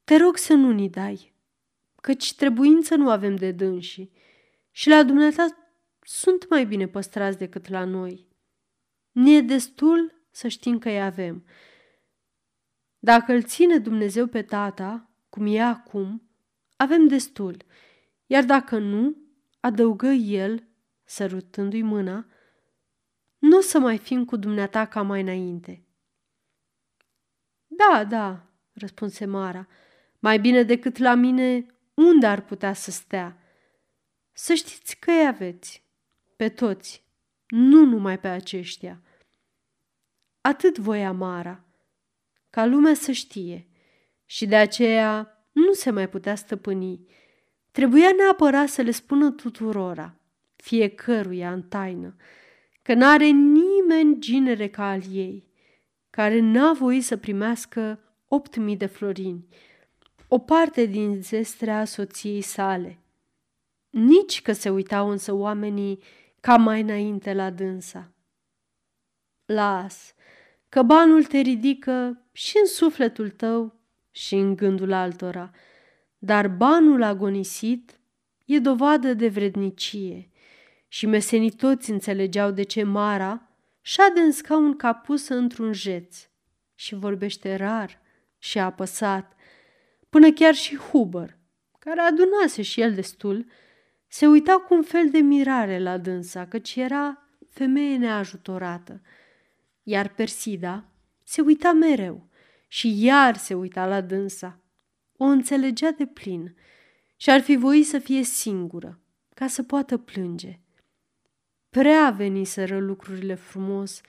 Te 0.04 0.18
rog 0.18 0.38
să 0.38 0.54
nu 0.54 0.72
ni 0.72 0.90
dai, 0.90 1.34
căci 2.02 2.36
trebuință 2.36 2.96
nu 2.96 3.10
avem 3.10 3.36
de 3.36 3.52
dânsi 3.52 4.10
și 4.72 4.90
la 4.90 5.04
dumneata 5.04 5.72
sunt 6.02 6.50
mai 6.50 6.66
bine 6.66 6.88
păstrați 6.88 7.38
decât 7.38 7.68
la 7.68 7.84
noi. 7.84 8.28
Ne 9.12 9.32
e 9.36 9.42
destul 9.42 10.24
să 10.32 10.48
știm 10.48 10.80
că 10.80 10.90
îi 10.90 11.02
avem. 11.02 11.46
Dacă 13.00 13.34
îl 13.34 13.44
ține 13.44 13.78
Dumnezeu 13.78 14.28
pe 14.28 14.42
tata, 14.42 15.10
cum 15.30 15.46
e 15.46 15.62
acum, 15.62 16.30
avem 16.76 17.08
destul, 17.08 17.66
iar 18.26 18.44
dacă 18.44 18.78
nu, 18.78 19.16
adăugă 19.60 20.08
el, 20.08 20.68
sărutându-i 21.04 21.82
mâna, 21.82 22.26
nu 23.40 23.58
o 23.58 23.62
să 23.62 23.80
mai 23.80 23.98
fim 23.98 24.26
cu 24.26 24.36
dumneata 24.36 24.86
ca 24.86 25.02
mai 25.02 25.22
înainte. 25.22 25.84
Da, 27.68 28.04
da, 28.04 28.46
răspunse 28.74 29.26
Mara, 29.26 29.68
mai 30.20 30.40
bine 30.40 30.64
decât 30.64 30.98
la 30.98 31.14
mine, 31.14 31.66
unde 31.94 32.26
ar 32.26 32.42
putea 32.42 32.74
să 32.74 32.92
stea? 32.92 33.38
Să 34.32 34.54
știți 34.54 35.00
că 35.00 35.12
îi 35.12 35.28
aveți, 35.28 35.84
pe 36.36 36.50
toți, 36.50 37.04
nu 37.48 37.86
numai 37.86 38.20
pe 38.20 38.28
aceștia. 38.28 39.02
Atât 40.42 40.78
voia 40.78 41.12
Mara, 41.12 41.64
ca 42.50 42.66
lumea 42.66 42.94
să 42.94 43.12
știe, 43.12 43.68
și 44.26 44.46
de 44.46 44.56
aceea 44.56 45.44
nu 45.52 45.74
se 45.74 45.90
mai 45.90 46.10
putea 46.10 46.36
stăpâni. 46.36 47.06
Trebuia 47.72 48.12
neapărat 48.18 48.68
să 48.68 48.82
le 48.82 48.92
spună 48.92 49.32
tuturora, 49.32 50.16
fiecăruia 50.56 51.52
în 51.52 51.62
taină, 51.62 52.16
că 52.82 52.94
n-are 52.94 53.26
nimeni 53.28 54.20
ginere 54.20 54.68
ca 54.68 54.90
al 54.90 55.02
ei, 55.12 55.48
care 56.10 56.40
n-a 56.40 56.74
voit 56.74 57.04
să 57.04 57.18
primească 57.18 58.00
opt 58.28 58.56
mii 58.56 58.78
de 58.78 58.86
florini, 58.86 59.48
o 60.28 60.38
parte 60.40 60.86
din 60.86 61.22
zestrea 61.22 61.86
soției 61.86 62.42
sale. 62.42 63.00
Nici 63.90 64.42
că 64.42 64.52
se 64.52 64.70
uitau 64.70 65.10
însă 65.10 65.34
oamenii 65.34 66.00
ca 66.40 66.58
mai 66.58 66.82
înainte 66.82 67.34
la 67.34 67.50
dânsa. 67.50 68.12
Las, 69.46 70.14
că 70.70 70.82
banul 70.82 71.24
te 71.24 71.40
ridică 71.40 72.26
și 72.32 72.58
în 72.60 72.68
sufletul 72.68 73.30
tău 73.30 73.80
și 74.12 74.36
în 74.36 74.56
gândul 74.56 74.94
altora, 74.94 75.52
dar 76.18 76.48
banul 76.48 77.04
agonisit 77.04 78.00
e 78.46 78.60
dovadă 78.60 79.14
de 79.14 79.28
vrednicie 79.28 80.30
și 80.88 81.06
mesenii 81.06 81.52
toți 81.52 81.92
înțelegeau 81.92 82.52
de 82.52 82.64
ce 82.64 82.84
Mara 82.84 83.50
șade 83.82 84.20
în 84.20 84.32
scaun 84.32 84.76
capusă 84.76 85.36
într-un 85.36 85.74
jeț 85.74 86.18
și 86.76 86.96
vorbește 86.96 87.56
rar 87.56 88.02
și 88.38 88.60
apăsat, 88.60 89.34
până 90.10 90.32
chiar 90.32 90.54
și 90.54 90.76
Huber, 90.78 91.38
care 91.80 92.00
adunase 92.00 92.62
și 92.62 92.82
el 92.82 92.94
destul, 92.94 93.46
se 94.08 94.28
uita 94.28 94.54
cu 94.68 94.74
un 94.74 94.84
fel 94.84 95.10
de 95.10 95.18
mirare 95.18 95.80
la 95.80 95.98
dânsa, 95.98 96.46
căci 96.46 96.76
era 96.76 97.30
femeie 97.50 97.98
neajutorată. 97.98 99.02
Iar 99.90 100.08
Persida 100.14 100.86
se 101.24 101.42
uita 101.42 101.72
mereu 101.72 102.28
și 102.68 103.04
iar 103.04 103.38
se 103.38 103.54
uita 103.54 103.88
la 103.88 104.02
dânsa. 104.02 104.60
O 105.18 105.24
înțelegea 105.24 105.92
de 105.92 106.06
plin 106.06 106.56
și 107.16 107.30
ar 107.30 107.42
fi 107.42 107.56
voit 107.56 107.86
să 107.86 108.00
fie 108.00 108.24
singură, 108.24 109.00
ca 109.34 109.48
să 109.48 109.64
poată 109.64 109.98
plânge. 109.98 110.60
Prea 111.70 112.10
veniseră 112.10 112.80
lucrurile 112.80 113.34
frumos 113.34 114.02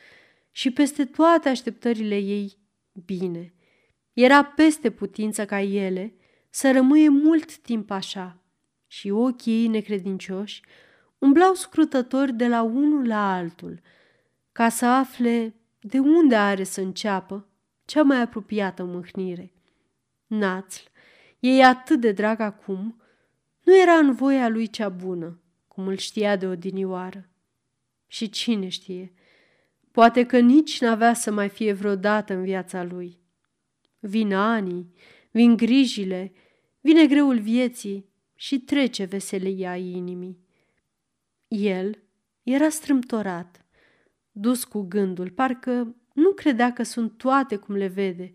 și 0.50 0.70
peste 0.70 1.04
toate 1.04 1.48
așteptările 1.48 2.16
ei 2.16 2.58
bine. 3.04 3.54
Era 4.12 4.44
peste 4.44 4.90
putință 4.90 5.44
ca 5.44 5.60
ele 5.60 6.14
să 6.50 6.72
rămâie 6.72 7.08
mult 7.08 7.56
timp 7.56 7.90
așa 7.90 8.42
și 8.86 9.10
ochii 9.10 9.60
ei 9.60 9.66
necredincioși 9.66 10.62
umblau 11.18 11.54
scrutători 11.54 12.32
de 12.32 12.48
la 12.48 12.62
unul 12.62 13.06
la 13.06 13.34
altul, 13.34 13.80
ca 14.52 14.68
să 14.68 14.86
afle 14.86 15.54
de 15.80 15.98
unde 15.98 16.36
are 16.36 16.62
să 16.64 16.80
înceapă 16.80 17.48
cea 17.84 18.02
mai 18.02 18.20
apropiată 18.20 18.84
mâhnire. 18.84 19.52
Națl, 20.26 20.82
ei 21.38 21.64
atât 21.64 22.00
de 22.00 22.12
drag 22.12 22.40
acum, 22.40 23.02
nu 23.64 23.80
era 23.80 23.92
în 23.92 24.12
voia 24.12 24.48
lui 24.48 24.66
cea 24.66 24.88
bună, 24.88 25.40
cum 25.68 25.86
îl 25.86 25.96
știa 25.96 26.36
de 26.36 26.46
odinioară. 26.46 27.28
Și 28.06 28.28
cine 28.28 28.68
știe, 28.68 29.12
poate 29.90 30.26
că 30.26 30.38
nici 30.38 30.80
n-avea 30.80 31.14
să 31.14 31.32
mai 31.32 31.48
fie 31.48 31.72
vreodată 31.72 32.34
în 32.34 32.42
viața 32.42 32.82
lui. 32.82 33.20
Vin 33.98 34.34
anii, 34.34 34.94
vin 35.30 35.56
grijile, 35.56 36.32
vine 36.80 37.06
greul 37.06 37.38
vieții 37.38 38.08
și 38.34 38.58
trece 38.58 39.04
veselia 39.04 39.76
inimii. 39.76 40.38
El 41.48 42.02
era 42.42 42.68
strâmtorat, 42.68 43.59
dus 44.40 44.64
cu 44.64 44.80
gândul, 44.80 45.30
parcă 45.30 45.94
nu 46.12 46.32
credea 46.32 46.72
că 46.72 46.82
sunt 46.82 47.18
toate 47.18 47.56
cum 47.56 47.74
le 47.74 47.86
vede 47.86 48.32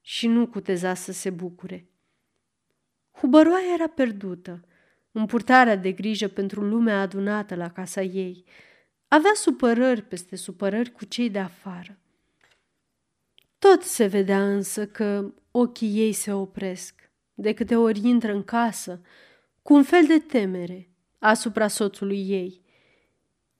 și 0.00 0.26
nu 0.26 0.46
cuteza 0.46 0.94
să 0.94 1.12
se 1.12 1.30
bucure. 1.30 1.90
Hubăroaia 3.10 3.72
era 3.74 3.86
pierdută, 3.86 4.64
în 5.12 5.26
purtarea 5.26 5.76
de 5.76 5.92
grijă 5.92 6.28
pentru 6.28 6.64
lumea 6.64 7.00
adunată 7.00 7.54
la 7.54 7.70
casa 7.70 8.02
ei. 8.02 8.44
Avea 9.08 9.30
supărări 9.34 10.02
peste 10.02 10.36
supărări 10.36 10.92
cu 10.92 11.04
cei 11.04 11.30
de 11.30 11.38
afară. 11.38 11.98
Tot 13.58 13.82
se 13.82 14.06
vedea 14.06 14.52
însă 14.52 14.86
că 14.86 15.32
ochii 15.50 15.98
ei 15.98 16.12
se 16.12 16.32
opresc, 16.32 17.10
de 17.34 17.52
câte 17.52 17.76
ori 17.76 18.08
intră 18.08 18.32
în 18.32 18.44
casă, 18.44 19.00
cu 19.62 19.74
un 19.74 19.82
fel 19.82 20.06
de 20.06 20.18
temere 20.18 20.90
asupra 21.18 21.68
soțului 21.68 22.28
ei. 22.28 22.64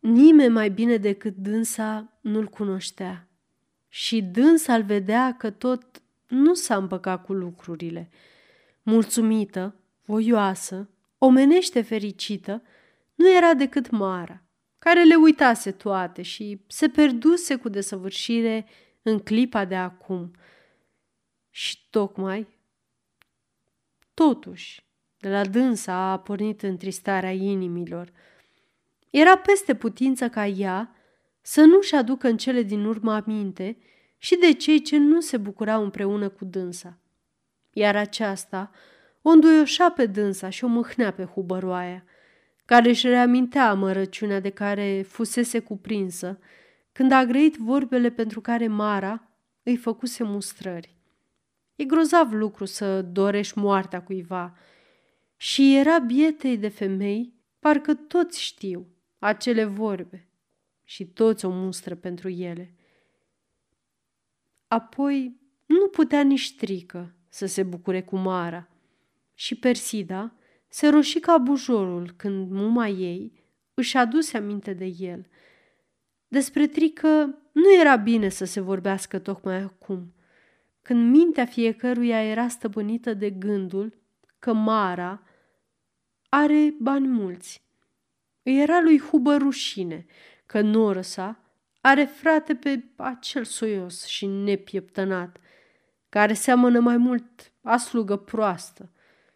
Nimeni 0.06 0.52
mai 0.52 0.70
bine 0.70 0.96
decât 0.96 1.36
dânsa 1.36 2.18
nu-l 2.20 2.46
cunoștea 2.46 3.28
și 3.88 4.22
dânsa 4.22 4.72
al 4.72 4.82
vedea 4.82 5.36
că 5.38 5.50
tot 5.50 6.02
nu 6.28 6.54
s-a 6.54 6.76
împăcat 6.76 7.24
cu 7.24 7.32
lucrurile. 7.32 8.10
Mulțumită, 8.82 9.74
voioasă, 10.04 10.90
omenește 11.18 11.82
fericită, 11.82 12.62
nu 13.14 13.36
era 13.36 13.54
decât 13.54 13.90
Mara, 13.90 14.42
care 14.78 15.04
le 15.04 15.14
uitase 15.14 15.70
toate 15.72 16.22
și 16.22 16.60
se 16.66 16.88
perduse 16.88 17.56
cu 17.56 17.68
desăvârșire 17.68 18.66
în 19.02 19.18
clipa 19.18 19.64
de 19.64 19.76
acum. 19.76 20.30
Și 21.50 21.88
tocmai, 21.90 22.48
totuși, 24.14 24.84
de 25.18 25.28
la 25.28 25.44
dânsa 25.44 25.94
a 25.94 26.18
pornit 26.18 26.62
întristarea 26.62 27.32
inimilor. 27.32 28.12
Era 29.18 29.36
peste 29.36 29.74
putință 29.74 30.28
ca 30.28 30.46
ea 30.46 30.94
să 31.40 31.60
nu-și 31.60 31.94
aducă 31.94 32.28
în 32.28 32.36
cele 32.36 32.62
din 32.62 32.84
urmă 32.84 33.12
aminte 33.12 33.78
și 34.18 34.36
de 34.36 34.52
cei 34.52 34.82
ce 34.82 34.98
nu 34.98 35.20
se 35.20 35.36
bucurau 35.36 35.82
împreună 35.82 36.28
cu 36.28 36.44
dânsa. 36.44 36.98
Iar 37.72 37.96
aceasta 37.96 38.70
o 39.22 39.28
înduioșa 39.28 39.90
pe 39.90 40.06
dânsa 40.06 40.48
și 40.48 40.64
o 40.64 40.66
mâhnea 40.66 41.12
pe 41.12 41.24
hubăroaia, 41.24 42.04
care 42.64 42.88
își 42.88 43.06
reamintea 43.06 43.68
amărăciunea 43.68 44.40
de 44.40 44.50
care 44.50 45.04
fusese 45.08 45.58
cuprinsă 45.58 46.38
când 46.92 47.12
a 47.12 47.24
grăit 47.24 47.56
vorbele 47.56 48.10
pentru 48.10 48.40
care 48.40 48.66
Mara 48.66 49.30
îi 49.62 49.76
făcuse 49.76 50.24
mustrări. 50.24 50.96
E 51.76 51.84
grozav 51.84 52.32
lucru 52.32 52.64
să 52.64 53.02
dorești 53.02 53.58
moartea 53.58 54.02
cuiva 54.02 54.56
și 55.36 55.76
era 55.76 55.98
bietei 55.98 56.56
de 56.56 56.68
femei, 56.68 57.34
parcă 57.58 57.94
toți 57.94 58.42
știu 58.42 58.86
acele 59.18 59.64
vorbe 59.64 60.28
și 60.84 61.06
toți 61.06 61.44
o 61.44 61.50
mustră 61.50 61.94
pentru 61.94 62.28
ele. 62.28 62.74
Apoi 64.68 65.40
nu 65.66 65.88
putea 65.88 66.22
nici 66.22 66.44
strică 66.44 67.14
să 67.28 67.46
se 67.46 67.62
bucure 67.62 68.02
cu 68.02 68.16
Mara 68.16 68.68
și 69.34 69.54
Persida 69.58 70.34
se 70.68 70.88
roși 70.88 71.18
ca 71.18 71.38
bujorul 71.38 72.12
când 72.16 72.50
muma 72.50 72.88
ei 72.88 73.44
își 73.74 73.96
aduse 73.96 74.36
aminte 74.36 74.72
de 74.72 74.94
el. 74.98 75.26
Despre 76.28 76.66
trică 76.66 77.38
nu 77.52 77.74
era 77.80 77.96
bine 77.96 78.28
să 78.28 78.44
se 78.44 78.60
vorbească 78.60 79.18
tocmai 79.18 79.56
acum, 79.56 80.14
când 80.82 81.10
mintea 81.10 81.46
fiecăruia 81.46 82.22
era 82.22 82.48
stăpânită 82.48 83.14
de 83.14 83.30
gândul 83.30 83.98
că 84.38 84.52
Mara 84.52 85.22
are 86.28 86.74
bani 86.80 87.06
mulți. 87.06 87.65
Îi 88.46 88.60
era 88.60 88.80
lui 88.80 89.00
Hubă 89.00 89.36
rușine 89.36 90.06
că 90.46 90.60
noră 90.60 91.00
sa 91.00 91.38
are 91.80 92.04
frate 92.04 92.54
pe 92.54 92.84
acel 92.96 93.44
soios 93.44 94.04
și 94.04 94.26
nepieptănat, 94.26 95.36
care 96.08 96.32
seamănă 96.32 96.80
mai 96.80 96.96
mult 96.96 97.52
a 97.62 97.76
slugă 97.76 98.16
proastă 98.16 98.90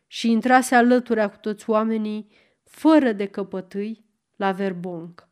și 0.06 0.30
intrase 0.30 0.74
alăturea 0.74 1.30
cu 1.30 1.36
toți 1.36 1.70
oamenii, 1.70 2.28
fără 2.64 3.12
de 3.12 3.26
căpătâi, 3.26 4.04
la 4.36 4.52
verbonc. 4.52 5.28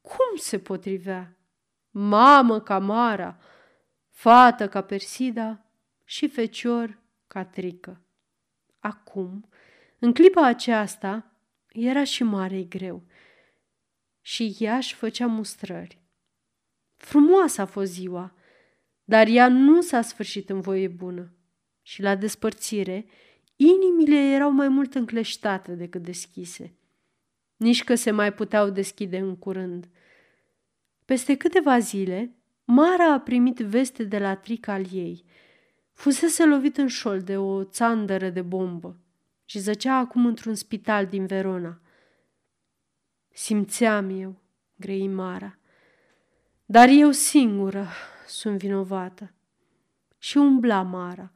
Cum 0.00 0.36
se 0.36 0.58
potrivea? 0.58 1.36
Mamă 1.90 2.60
ca 2.60 2.78
Mara, 2.78 3.38
fată 4.08 4.68
ca 4.68 4.82
Persida 4.82 5.64
și 6.04 6.28
fecior 6.28 6.98
ca 7.26 7.44
Trică. 7.44 8.00
Acum, 8.78 9.48
în 9.98 10.12
clipa 10.12 10.46
aceasta, 10.46 11.32
era 11.72 12.04
și 12.04 12.22
mare 12.22 12.62
greu 12.62 13.02
și 14.20 14.56
ea 14.58 14.76
își 14.76 14.94
făcea 14.94 15.26
mustrări. 15.26 16.02
Frumoasă 16.96 17.60
a 17.60 17.64
fost 17.64 17.92
ziua, 17.92 18.34
dar 19.04 19.26
ea 19.26 19.48
nu 19.48 19.80
s-a 19.80 20.02
sfârșit 20.02 20.50
în 20.50 20.60
voie 20.60 20.88
bună 20.88 21.32
și 21.82 22.02
la 22.02 22.14
despărțire 22.14 23.06
inimile 23.56 24.16
erau 24.16 24.50
mai 24.50 24.68
mult 24.68 24.94
încleștate 24.94 25.72
decât 25.74 26.02
deschise. 26.02 26.74
Nici 27.56 27.84
că 27.84 27.94
se 27.94 28.10
mai 28.10 28.32
puteau 28.32 28.70
deschide 28.70 29.18
în 29.18 29.36
curând. 29.36 29.88
Peste 31.04 31.36
câteva 31.36 31.78
zile, 31.78 32.32
Mara 32.64 33.12
a 33.12 33.20
primit 33.20 33.58
veste 33.58 34.04
de 34.04 34.18
la 34.18 34.34
trica 34.36 34.72
al 34.72 34.84
ei. 34.92 35.24
Fusese 35.92 36.44
lovit 36.44 36.76
în 36.76 36.86
șol 36.86 37.20
de 37.20 37.36
o 37.36 37.64
țandără 37.64 38.30
de 38.30 38.42
bombă 38.42 39.00
și 39.50 39.58
zăcea 39.58 39.96
acum 39.96 40.26
într-un 40.26 40.54
spital 40.54 41.06
din 41.06 41.26
Verona. 41.26 41.80
Simțeam 43.28 44.20
eu, 44.20 44.42
grei 44.76 45.06
Mara, 45.06 45.58
dar 46.64 46.88
eu 46.88 47.10
singură 47.10 47.86
sunt 48.26 48.58
vinovată. 48.58 49.32
Și 50.18 50.36
umbla 50.36 50.82
Mara, 50.82 51.32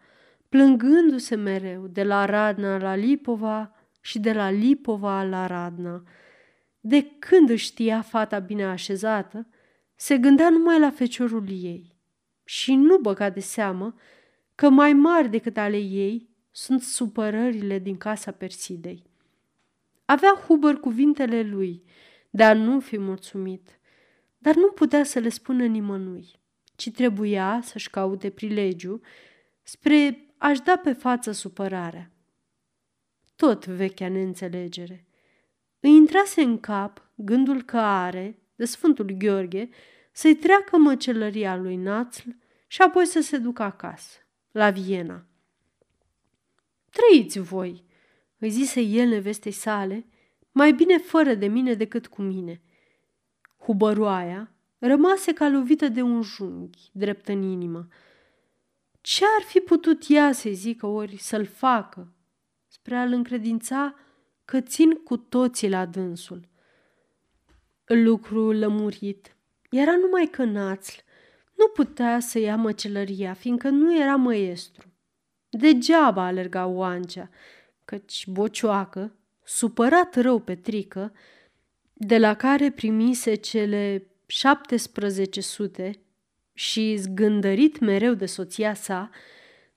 plângându-se 0.48 1.34
mereu 1.34 1.86
de 1.86 2.02
la 2.02 2.24
Radna 2.24 2.78
la 2.78 2.94
Lipova 2.94 3.74
și 4.00 4.18
de 4.18 4.32
la 4.32 4.50
Lipova 4.50 5.22
la 5.22 5.46
Radna. 5.46 6.02
De 6.80 7.02
când 7.18 7.50
își 7.50 7.64
știa 7.64 8.02
fata 8.02 8.38
bine 8.38 8.64
așezată, 8.64 9.46
se 9.94 10.18
gândea 10.18 10.50
numai 10.50 10.78
la 10.78 10.90
feciorul 10.90 11.48
ei 11.48 11.96
și 12.44 12.74
nu 12.74 12.98
băga 12.98 13.30
de 13.30 13.40
seamă 13.40 13.94
că 14.54 14.68
mai 14.68 14.92
mari 14.92 15.28
decât 15.28 15.56
ale 15.56 15.78
ei 15.78 16.31
sunt 16.52 16.82
supărările 16.82 17.78
din 17.78 17.96
casa 17.96 18.30
Persidei. 18.30 19.10
Avea 20.04 20.44
Huber 20.46 20.74
cuvintele 20.74 21.42
lui 21.42 21.84
de 22.30 22.42
a 22.42 22.54
nu 22.54 22.80
fi 22.80 22.98
mulțumit, 22.98 23.80
dar 24.38 24.54
nu 24.54 24.70
putea 24.70 25.04
să 25.04 25.18
le 25.18 25.28
spună 25.28 25.64
nimănui, 25.64 26.40
ci 26.76 26.90
trebuia 26.90 27.60
să-și 27.62 27.90
caute 27.90 28.30
prilegiu 28.30 29.00
spre 29.62 30.26
a-și 30.36 30.62
da 30.62 30.76
pe 30.76 30.92
față 30.92 31.32
supărarea. 31.32 32.10
Tot 33.36 33.66
vechea 33.66 34.08
neînțelegere. 34.08 35.06
Îi 35.80 35.90
intrase 35.90 36.40
în 36.40 36.60
cap 36.60 37.10
gândul 37.14 37.62
că 37.62 37.78
are, 37.78 38.38
de 38.54 38.64
Sfântul 38.64 39.10
Gheorghe, 39.10 39.68
să-i 40.12 40.34
treacă 40.34 40.76
măcelăria 40.76 41.56
lui 41.56 41.76
Națl 41.76 42.28
și 42.66 42.82
apoi 42.82 43.06
să 43.06 43.20
se 43.20 43.38
ducă 43.38 43.62
acasă, 43.62 44.18
la 44.50 44.70
Viena. 44.70 45.26
Trăiți 46.92 47.38
voi, 47.38 47.84
îi 48.38 48.50
zise 48.50 48.80
el 48.80 49.08
nevestei 49.08 49.52
sale, 49.52 50.06
mai 50.50 50.72
bine 50.72 50.98
fără 50.98 51.34
de 51.34 51.46
mine 51.46 51.74
decât 51.74 52.06
cu 52.06 52.22
mine. 52.22 52.60
Hubăroaia 53.58 54.50
rămase 54.78 55.32
ca 55.32 55.48
lovită 55.48 55.88
de 55.88 56.02
un 56.02 56.22
junghi 56.22 56.90
drept 56.92 57.28
în 57.28 57.42
inimă. 57.42 57.88
Ce 59.00 59.24
ar 59.38 59.42
fi 59.42 59.60
putut 59.60 60.04
ea 60.08 60.32
să-i 60.32 60.54
zică 60.54 60.86
ori 60.86 61.16
să-l 61.16 61.44
facă, 61.44 62.12
spre 62.68 62.96
a-l 62.96 63.12
încredința 63.12 63.94
că 64.44 64.60
țin 64.60 64.92
cu 64.92 65.16
toții 65.16 65.68
la 65.68 65.86
dânsul? 65.86 66.48
Lucru 67.84 68.52
lămurit 68.52 69.36
era 69.70 69.96
numai 69.96 70.26
că 70.26 70.44
Națl 70.44 70.98
nu 71.56 71.68
putea 71.68 72.20
să 72.20 72.38
ia 72.38 72.56
măcelăria, 72.56 73.34
fiindcă 73.34 73.68
nu 73.68 74.00
era 74.00 74.16
măestru. 74.16 74.91
Degeaba 75.58 76.24
alerga 76.24 76.66
oancea, 76.66 77.30
căci 77.84 78.26
bocioacă, 78.26 79.16
supărat 79.44 80.14
rău 80.14 80.38
pe 80.38 80.54
trică, 80.54 81.12
de 81.92 82.18
la 82.18 82.34
care 82.34 82.70
primise 82.70 83.34
cele 83.34 84.06
1700 84.44 86.00
și 86.52 86.96
zgândărit 86.96 87.78
mereu 87.78 88.14
de 88.14 88.26
soția 88.26 88.74
sa, 88.74 89.10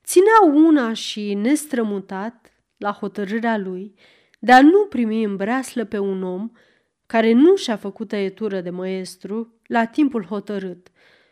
ținea 0.04 0.66
una 0.66 0.92
și 0.92 1.34
nestrămutat 1.34 2.52
la 2.76 2.92
hotărârea 2.92 3.56
lui 3.56 3.94
de 4.38 4.52
a 4.52 4.62
nu 4.62 4.86
primi 4.86 5.24
în 5.24 5.36
breaslă 5.36 5.84
pe 5.84 5.98
un 5.98 6.22
om 6.22 6.50
care 7.06 7.32
nu 7.32 7.56
și-a 7.56 7.76
făcut 7.76 8.08
tăietură 8.08 8.60
de 8.60 8.70
măestru 8.70 9.54
la 9.66 9.84
timpul 9.84 10.24
hotărât 10.24 10.88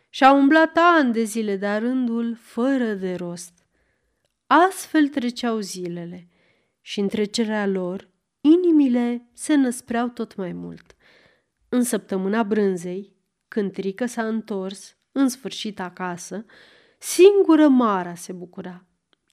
și 0.09 0.23
a 0.23 0.33
umblat 0.33 0.77
ani 0.97 1.13
de 1.13 1.23
zile 1.23 1.55
de 1.55 1.67
rândul 1.67 2.35
fără 2.39 2.93
de 2.93 3.15
rost. 3.15 3.64
Astfel 4.47 5.07
treceau 5.07 5.59
zilele 5.59 6.29
și 6.81 6.99
în 6.99 7.07
trecerea 7.07 7.65
lor 7.65 8.13
inimile 8.41 9.29
se 9.33 9.55
năspreau 9.55 10.07
tot 10.07 10.35
mai 10.35 10.51
mult. 10.51 10.95
În 11.69 11.83
săptămâna 11.83 12.43
brânzei, 12.43 13.15
când 13.47 13.71
Trică 13.71 14.05
s-a 14.05 14.27
întors, 14.27 14.97
în 15.11 15.29
sfârșit 15.29 15.79
acasă, 15.79 16.45
singură 16.99 17.67
Mara 17.67 18.15
se 18.15 18.33
bucura, 18.33 18.85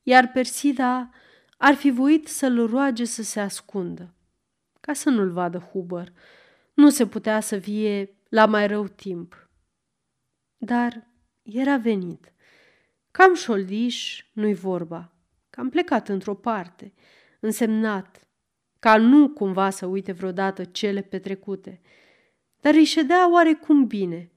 iar 0.02 0.30
Persida 0.32 1.10
ar 1.56 1.74
fi 1.74 1.90
voit 1.90 2.28
să-l 2.28 2.66
roage 2.66 3.04
să 3.04 3.22
se 3.22 3.40
ascundă, 3.40 4.14
ca 4.80 4.92
să 4.92 5.10
nu-l 5.10 5.30
vadă 5.30 5.58
Huber. 5.58 6.12
Nu 6.74 6.90
se 6.90 7.06
putea 7.06 7.40
să 7.40 7.56
vie 7.56 8.16
la 8.28 8.46
mai 8.46 8.66
rău 8.66 8.86
timp. 8.86 9.50
Dar 10.56 11.10
era 11.42 11.76
venit. 11.76 12.32
Cam 13.12 13.34
șoldiș, 13.34 14.24
nu-i 14.32 14.54
vorba. 14.54 15.12
Cam 15.50 15.68
plecat 15.68 16.08
într-o 16.08 16.34
parte, 16.34 16.92
însemnat, 17.40 18.28
ca 18.78 18.96
nu 18.96 19.28
cumva 19.28 19.70
să 19.70 19.86
uite 19.86 20.12
vreodată 20.12 20.64
cele 20.64 21.00
petrecute– 21.00 21.80
dar 22.62 22.74
îi 22.74 22.84
ședea 22.84 23.32
oarecum 23.32 23.86
bine 23.86 24.30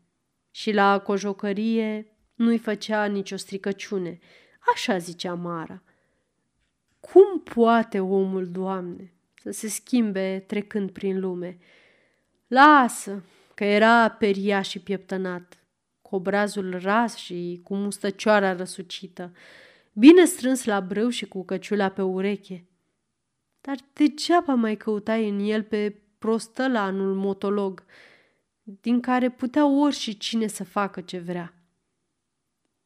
și 0.52 0.72
la 0.72 1.00
cojocărie 1.00 2.08
nu-i 2.36 2.58
făcea 2.58 3.06
nicio 3.06 3.36
stricăciune, 3.36 4.20
așa 4.74 4.98
zicea 4.98 5.34
Mara. 5.34 5.84
Cum 7.00 7.40
poate 7.40 8.00
omul, 8.00 8.48
Doamne, 8.48 9.14
să 9.36 9.52
se 9.52 9.68
schimbe 9.68 10.44
trecând 10.48 10.92
prin 10.92 11.20
lume? 11.20 11.58
Lasă, 12.48 13.24
că 13.54 13.64
era 13.64 14.10
periaș 14.10 14.70
și 14.70 14.80
pieptănat, 14.80 15.58
cu 16.15 16.21
obrazul 16.21 16.80
ras 16.82 17.15
și 17.15 17.60
cu 17.63 17.75
mustăcioara 17.75 18.54
răsucită, 18.54 19.34
bine 19.93 20.25
strâns 20.25 20.65
la 20.65 20.82
brâu 20.82 21.10
și 21.10 21.25
cu 21.25 21.45
căciula 21.45 21.89
pe 21.89 22.01
ureche. 22.01 22.69
Dar 23.62 23.75
degeaba 23.93 24.54
mai 24.54 24.78
căutai 24.78 25.30
în 25.30 25.39
el 25.39 25.63
pe 25.63 25.95
prostălanul 26.17 27.15
motolog, 27.15 27.86
din 28.63 28.99
care 28.99 29.30
putea 29.30 29.65
ori 29.65 29.95
și 29.95 30.17
cine 30.17 30.47
să 30.47 30.63
facă 30.63 31.01
ce 31.01 31.17
vrea. 31.17 31.54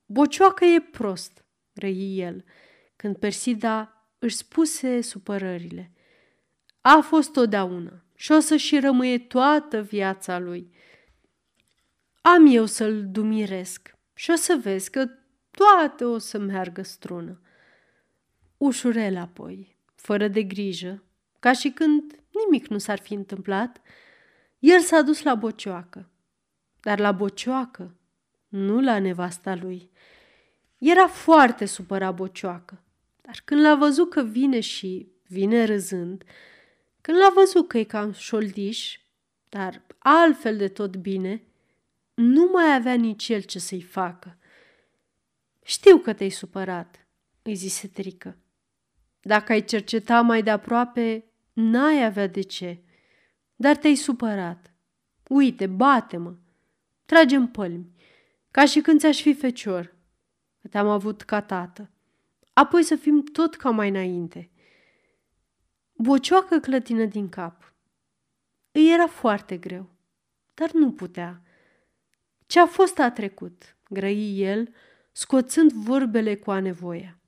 Bocioacă 0.06 0.66
e 0.66 0.80
prost, 0.80 1.46
răi 1.74 2.20
el, 2.20 2.44
când 2.96 3.18
Persida 3.18 4.06
își 4.20 4.36
spuse 4.36 5.02
supărările. 5.02 5.92
A 6.82 7.00
fost 7.00 7.32
totdeauna 7.32 8.04
și 8.16 8.32
o 8.32 8.40
să 8.40 8.56
și 8.56 8.80
rămâie 8.80 9.18
toată 9.18 9.82
viața 9.82 10.40
lui. 10.40 10.78
Am 12.22 12.46
eu 12.46 12.66
să-l 12.66 13.08
dumiresc 13.12 13.98
și 14.14 14.32
o 14.32 14.36
să 14.36 14.60
vezi 14.62 14.90
că 14.90 15.10
toate 15.52 16.04
o 16.04 16.18
să 16.18 16.38
meargă 16.38 16.82
strună. 16.82 17.42
Ușurel 18.58 19.18
apoi, 19.18 19.76
fără 19.96 20.28
de 20.28 20.44
grijă, 20.44 21.04
ca 21.40 21.54
și 21.54 21.70
când 21.70 22.20
nimic 22.30 22.68
nu 22.68 22.78
s-ar 22.78 23.00
fi 23.00 23.14
întâmplat, 23.14 23.82
el 24.60 24.80
s-a 24.80 25.02
dus 25.02 25.24
la 25.24 25.36
bocioacă, 25.36 26.10
dar 26.80 27.00
la 27.00 27.12
bocioacă, 27.12 27.96
nu 28.48 28.82
la 28.82 29.00
nevasta 29.00 29.56
lui. 29.56 29.92
Era 30.78 31.08
foarte 31.08 31.66
supărat 31.66 32.16
bocioacă, 32.16 32.84
dar 33.22 33.42
când 33.46 33.62
l-a 33.62 33.76
văzut 33.76 34.10
că 34.10 34.24
vine 34.24 34.60
și 34.60 35.12
vine 35.28 35.64
râzând, 35.64 36.24
când 37.02 37.18
l-a 37.18 37.32
văzut 37.36 37.68
că 37.68 37.78
e 37.78 37.84
cam 37.84 38.12
șoldiș, 38.12 39.00
dar 39.50 39.82
altfel 39.98 40.58
de 40.58 40.68
tot 40.68 40.96
bine, 40.96 41.44
nu 42.22 42.50
mai 42.52 42.76
avea 42.76 42.94
nici 42.94 43.30
el 43.30 43.42
ce 43.42 43.60
să-i 43.60 43.82
facă. 43.82 44.38
Știu 45.64 45.98
că 45.98 46.14
te-ai 46.14 46.30
supărat, 46.30 47.08
îi 47.42 47.56
zise 47.56 47.88
Trică. 47.88 48.38
Dacă 49.22 49.52
ai 49.52 49.66
cerceta 49.66 50.22
mai 50.22 50.44
de 50.44 50.50
aproape, 50.50 51.26
n-ai 51.54 52.06
avea 52.06 52.28
de 52.28 52.42
ce. 52.42 52.84
Dar 53.56 53.76
te-ai 53.76 53.96
supărat. 53.96 54.74
Uite, 55.28 55.68
bate-mă. 55.68 56.36
Tragem 57.06 57.48
pălmi, 57.48 57.92
ca 58.52 58.66
și 58.66 58.82
când 58.82 59.00
ți-aș 59.00 59.22
fi 59.22 59.34
fecior. 59.34 59.96
Că 60.62 60.68
te-am 60.68 60.88
avut 60.88 61.22
ca 61.22 61.42
tată. 61.42 61.90
Apoi 62.54 62.84
să 62.84 62.96
fim 62.96 63.24
tot 63.24 63.56
ca 63.56 63.70
mai 63.70 63.90
înainte. 63.90 64.52
Bocioacă 65.94 66.60
clătină 66.60 67.06
din 67.06 67.30
cap. 67.30 67.74
Îi 68.72 68.94
era 68.94 69.08
foarte 69.08 69.58
greu, 69.58 69.90
dar 70.54 70.72
nu 70.72 70.92
putea. 70.92 71.44
Ce 72.50 72.60
a 72.60 72.66
fost 72.66 73.00
a 73.00 73.12
trecut, 73.12 73.78
grăi 73.90 74.42
el, 74.42 74.74
scoțând 75.12 75.72
vorbele 75.72 76.36
cu 76.36 76.52
anevoia. 76.52 77.20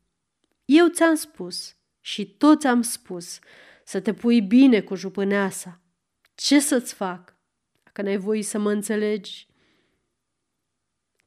Eu 0.65 0.87
ți-am 0.87 1.15
spus 1.15 1.75
și 1.99 2.35
toți 2.37 2.67
am 2.67 2.81
spus 2.81 3.39
să 3.83 3.99
te 3.99 4.13
pui 4.13 4.41
bine 4.41 4.81
cu 4.81 4.95
jupâneasa, 4.95 5.81
ce 6.35 6.59
să-ți 6.59 6.93
fac? 6.93 7.37
Dacă 7.83 8.01
n-ai 8.01 8.17
voie 8.17 8.43
să 8.43 8.59
mă 8.59 8.71
înțelegi. 8.71 9.47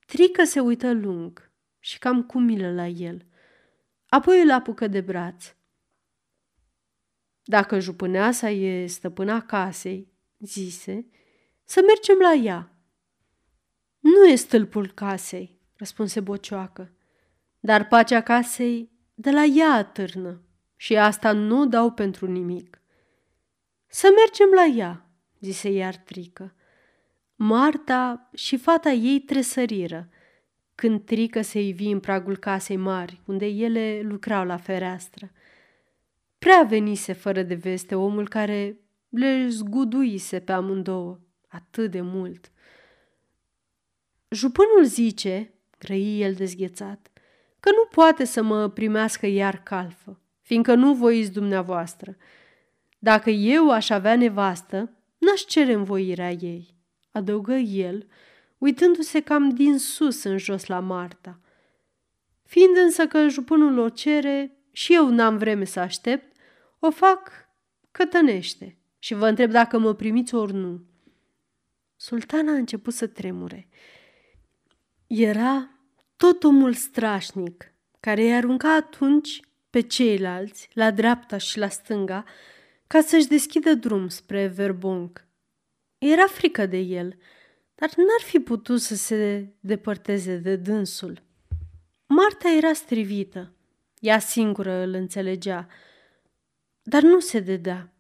Trică 0.07 0.44
se 0.44 0.61
uită 0.61 0.92
lung 0.92 1.50
și 1.78 1.98
cam 1.98 2.22
cu 2.22 2.38
milă 2.38 2.72
la 2.72 2.87
el. 2.87 3.26
Apoi 4.07 4.42
îl 4.42 4.50
apucă 4.50 4.87
de 4.87 5.00
braț. 5.00 5.54
Dacă 7.42 7.78
jupâneasa 7.78 8.50
e 8.50 8.87
stăpâna 8.87 9.42
casei, 9.42 10.12
zise, 10.38 11.09
să 11.64 11.80
mergem 11.87 12.18
la 12.18 12.33
ea. 12.33 12.73
Nu 14.04 14.24
e 14.24 14.34
stâlpul 14.34 14.90
casei, 14.90 15.58
răspunse 15.76 16.20
Bocioacă, 16.20 16.92
dar 17.60 17.88
pacea 17.88 18.20
casei 18.20 18.90
de 19.14 19.30
la 19.30 19.44
ea 19.44 19.72
atârnă 19.72 20.40
și 20.76 20.96
asta 20.96 21.32
nu 21.32 21.66
dau 21.66 21.90
pentru 21.90 22.26
nimic. 22.26 22.80
Să 23.86 24.08
mergem 24.16 24.48
la 24.54 24.78
ea, 24.78 25.06
zise 25.40 25.70
iar 25.70 25.96
Trică. 25.96 26.54
Marta 27.34 28.30
și 28.34 28.56
fata 28.56 28.90
ei 28.90 29.20
tresăriră, 29.20 30.08
când 30.74 31.04
Trică 31.04 31.42
se 31.42 31.60
ivi 31.60 31.90
în 31.90 32.00
pragul 32.00 32.36
casei 32.36 32.76
mari, 32.76 33.20
unde 33.24 33.46
ele 33.46 34.00
lucrau 34.02 34.44
la 34.44 34.56
fereastră. 34.56 35.30
Prea 36.38 36.62
venise 36.62 37.12
fără 37.12 37.42
de 37.42 37.54
veste 37.54 37.94
omul 37.94 38.28
care 38.28 38.76
le 39.08 39.48
zguduise 39.48 40.40
pe 40.40 40.52
amândouă 40.52 41.20
atât 41.48 41.90
de 41.90 42.00
mult. 42.00 42.52
Jupânul 44.35 44.85
zice, 44.85 45.55
grăi 45.79 46.20
el 46.20 46.35
dezghețat, 46.35 47.11
că 47.61 47.70
nu 47.70 47.88
poate 47.90 48.25
să 48.25 48.42
mă 48.42 48.68
primească 48.68 49.27
iar 49.27 49.62
calfă, 49.62 50.20
fiindcă 50.40 50.75
nu 50.75 50.94
voiți 50.94 51.33
dumneavoastră. 51.33 52.16
Dacă 52.99 53.31
eu 53.31 53.70
aș 53.70 53.90
avea 53.90 54.16
nevastă, 54.16 54.97
n-aș 55.18 55.40
cere 55.40 55.73
învoirea 55.73 56.31
ei, 56.31 56.75
adăugă 57.12 57.55
el, 57.55 58.07
uitându-se 58.59 59.20
cam 59.20 59.49
din 59.49 59.79
sus 59.79 60.23
în 60.23 60.38
jos 60.38 60.66
la 60.66 60.81
Marta. 60.81 61.40
Fiind 62.42 62.68
Știind 62.68 62.87
însă 62.87 63.07
că 63.07 63.29
jupânul 63.29 63.79
o 63.79 63.88
cere 63.88 64.59
și 64.73 64.94
eu 64.94 65.09
n-am 65.09 65.37
vreme 65.37 65.64
să 65.64 65.81
aștept, 65.81 66.37
o 66.79 66.90
fac 66.90 67.31
cătănește 67.90 68.77
și 68.99 69.14
vă 69.14 69.29
întreb 69.29 69.51
dacă 69.51 69.79
mă 69.79 69.94
primiți 69.94 70.35
ori 70.35 70.53
nu. 70.53 70.81
Sultana 71.97 72.53
a 72.53 72.57
început 72.57 72.94
să 72.94 73.07
tremure. 73.07 73.68
Era 75.06 75.70
tot 76.16 76.44
omul 76.44 76.74
strașnic, 76.74 77.72
care 78.00 78.22
îi 78.22 78.34
arunca 78.34 78.74
atunci 78.74 79.40
pe 79.70 79.80
ceilalți, 79.80 80.68
la 80.72 80.90
dreapta 80.90 81.36
și 81.36 81.58
la 81.58 81.68
stânga, 81.68 82.24
ca 82.86 83.00
să-și 83.00 83.26
deschidă 83.26 83.74
drum 83.74 84.08
spre 84.08 84.46
Verbunc. 84.46 85.26
Era 85.98 86.26
frică 86.26 86.66
de 86.66 86.78
el, 86.78 87.18
dar 87.74 87.90
n-ar 87.96 88.20
fi 88.24 88.38
putut 88.38 88.80
să 88.80 88.94
se 88.94 89.48
depărteze 89.60 90.36
de 90.36 90.56
dânsul. 90.56 91.22
Marta 92.06 92.48
era 92.56 92.72
strivită. 92.72 93.52
Ea 94.00 94.18
singură 94.18 94.72
îl 94.72 94.94
înțelegea, 94.94 95.68
dar 96.82 97.02
nu 97.02 97.20
se 97.20 97.40
dedea. 97.40 97.92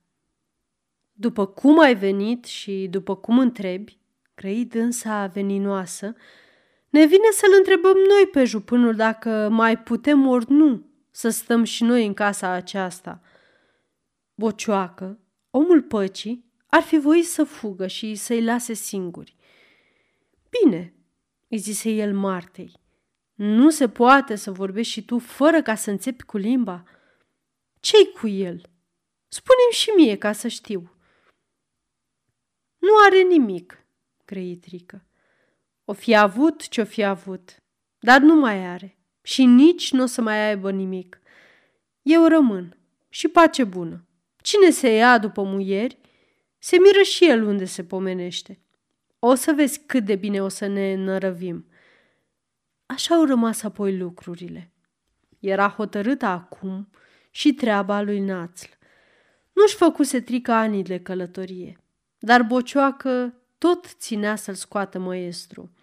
După 1.12 1.46
cum 1.46 1.78
ai 1.78 1.94
venit 1.94 2.44
și 2.44 2.86
după 2.90 3.16
cum 3.16 3.38
întrebi, 3.38 3.98
grăi 4.34 4.64
dânsa 4.64 5.26
veninoasă, 5.26 6.14
ne 6.94 7.06
vine 7.06 7.30
să-l 7.32 7.54
întrebăm 7.56 7.96
noi 7.96 8.26
pe 8.26 8.44
jupânul 8.44 8.94
dacă 8.94 9.48
mai 9.50 9.78
putem 9.78 10.26
ori 10.26 10.52
nu 10.52 10.86
să 11.10 11.28
stăm 11.28 11.64
și 11.64 11.82
noi 11.84 12.06
în 12.06 12.14
casa 12.14 12.48
aceasta. 12.48 13.22
Bocioacă, 14.34 15.18
omul 15.50 15.82
păcii, 15.82 16.44
ar 16.66 16.82
fi 16.82 16.98
voit 16.98 17.26
să 17.26 17.44
fugă 17.44 17.86
și 17.86 18.14
să-i 18.14 18.44
lase 18.44 18.72
singuri. 18.72 19.36
Bine, 20.50 20.94
îi 21.48 21.58
zise 21.58 21.90
el 21.90 22.14
Martei, 22.14 22.80
nu 23.34 23.70
se 23.70 23.88
poate 23.88 24.34
să 24.34 24.50
vorbești 24.50 24.92
și 24.92 25.04
tu 25.04 25.18
fără 25.18 25.62
ca 25.62 25.74
să 25.74 25.90
înțepi 25.90 26.22
cu 26.22 26.36
limba. 26.36 26.84
Ce-i 27.80 28.12
cu 28.20 28.26
el? 28.26 28.70
Spune-mi 29.28 29.72
și 29.72 29.90
mie 29.96 30.16
ca 30.16 30.32
să 30.32 30.48
știu. 30.48 30.96
Nu 32.78 32.90
are 33.06 33.22
nimic, 33.22 33.86
grăi 34.24 34.56
Trică. 34.56 35.06
O 35.84 35.92
fi 35.92 36.14
avut 36.14 36.68
ce-o 36.68 36.84
fi 36.84 37.04
avut, 37.04 37.56
dar 37.98 38.20
nu 38.20 38.34
mai 38.34 38.66
are 38.66 38.98
și 39.22 39.44
nici 39.44 39.92
nu 39.92 40.02
o 40.02 40.06
să 40.06 40.22
mai 40.22 40.48
aibă 40.48 40.70
nimic. 40.70 41.20
Eu 42.02 42.26
rămân 42.26 42.76
și 43.08 43.28
pace 43.28 43.64
bună. 43.64 44.06
Cine 44.36 44.70
se 44.70 44.88
ia 44.88 45.18
după 45.18 45.42
muieri, 45.42 45.98
se 46.58 46.76
miră 46.78 47.02
și 47.02 47.28
el 47.28 47.42
unde 47.42 47.64
se 47.64 47.84
pomenește. 47.84 48.58
O 49.18 49.34
să 49.34 49.52
vezi 49.52 49.80
cât 49.86 50.04
de 50.04 50.16
bine 50.16 50.42
o 50.42 50.48
să 50.48 50.66
ne 50.66 50.92
înărăvim. 50.92 51.66
Așa 52.86 53.14
au 53.14 53.24
rămas 53.24 53.62
apoi 53.62 53.96
lucrurile. 53.96 54.72
Era 55.40 55.68
hotărâtă 55.68 56.26
acum 56.26 56.90
și 57.30 57.52
treaba 57.54 58.00
lui 58.00 58.20
Națl. 58.20 58.68
Nu-și 59.52 59.76
făcuse 59.76 60.20
trică 60.20 60.52
anii 60.52 60.82
de 60.82 61.00
călătorie, 61.00 61.78
dar 62.18 62.42
bocioacă 62.42 63.34
tot 63.58 63.86
ținea 63.86 64.36
să-l 64.36 64.54
scoată 64.54 64.98
măestru. 64.98 65.73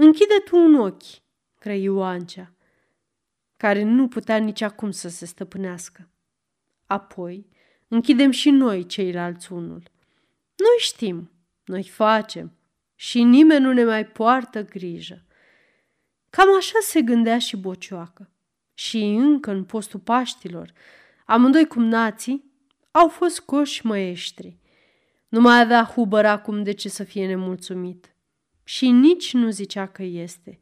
Închide 0.00 0.34
tu 0.44 0.56
un 0.56 0.74
ochi, 0.74 1.22
crăi 1.58 1.82
Ioancea, 1.82 2.52
care 3.56 3.82
nu 3.82 4.08
putea 4.08 4.36
nici 4.36 4.60
acum 4.60 4.90
să 4.90 5.08
se 5.08 5.26
stăpânească. 5.26 6.08
Apoi, 6.86 7.46
închidem 7.88 8.30
și 8.30 8.50
noi 8.50 8.86
ceilalți 8.86 9.52
unul. 9.52 9.82
Noi 10.56 10.76
știm, 10.78 11.30
noi 11.64 11.82
facem 11.82 12.52
și 12.94 13.22
nimeni 13.22 13.64
nu 13.64 13.72
ne 13.72 13.84
mai 13.84 14.06
poartă 14.06 14.64
grijă. 14.64 15.24
Cam 16.30 16.56
așa 16.56 16.78
se 16.80 17.02
gândea 17.02 17.38
și 17.38 17.56
Bocioacă. 17.56 18.30
Și 18.74 19.02
încă 19.04 19.50
în 19.50 19.64
postul 19.64 20.00
Paștilor, 20.00 20.72
amândoi 21.26 21.66
cum 21.66 21.84
nații, 21.84 22.52
au 22.90 23.08
fost 23.08 23.40
coși 23.40 23.86
măeștri. 23.86 24.58
Nu 25.28 25.40
mai 25.40 25.60
avea 25.60 25.84
hubăr 25.84 26.24
acum 26.24 26.62
de 26.62 26.72
ce 26.72 26.88
să 26.88 27.04
fie 27.04 27.26
nemulțumit. 27.26 28.12
Și 28.68 28.90
nici 28.90 29.32
nu 29.32 29.50
zicea 29.50 29.86
că 29.86 30.02
este. 30.02 30.60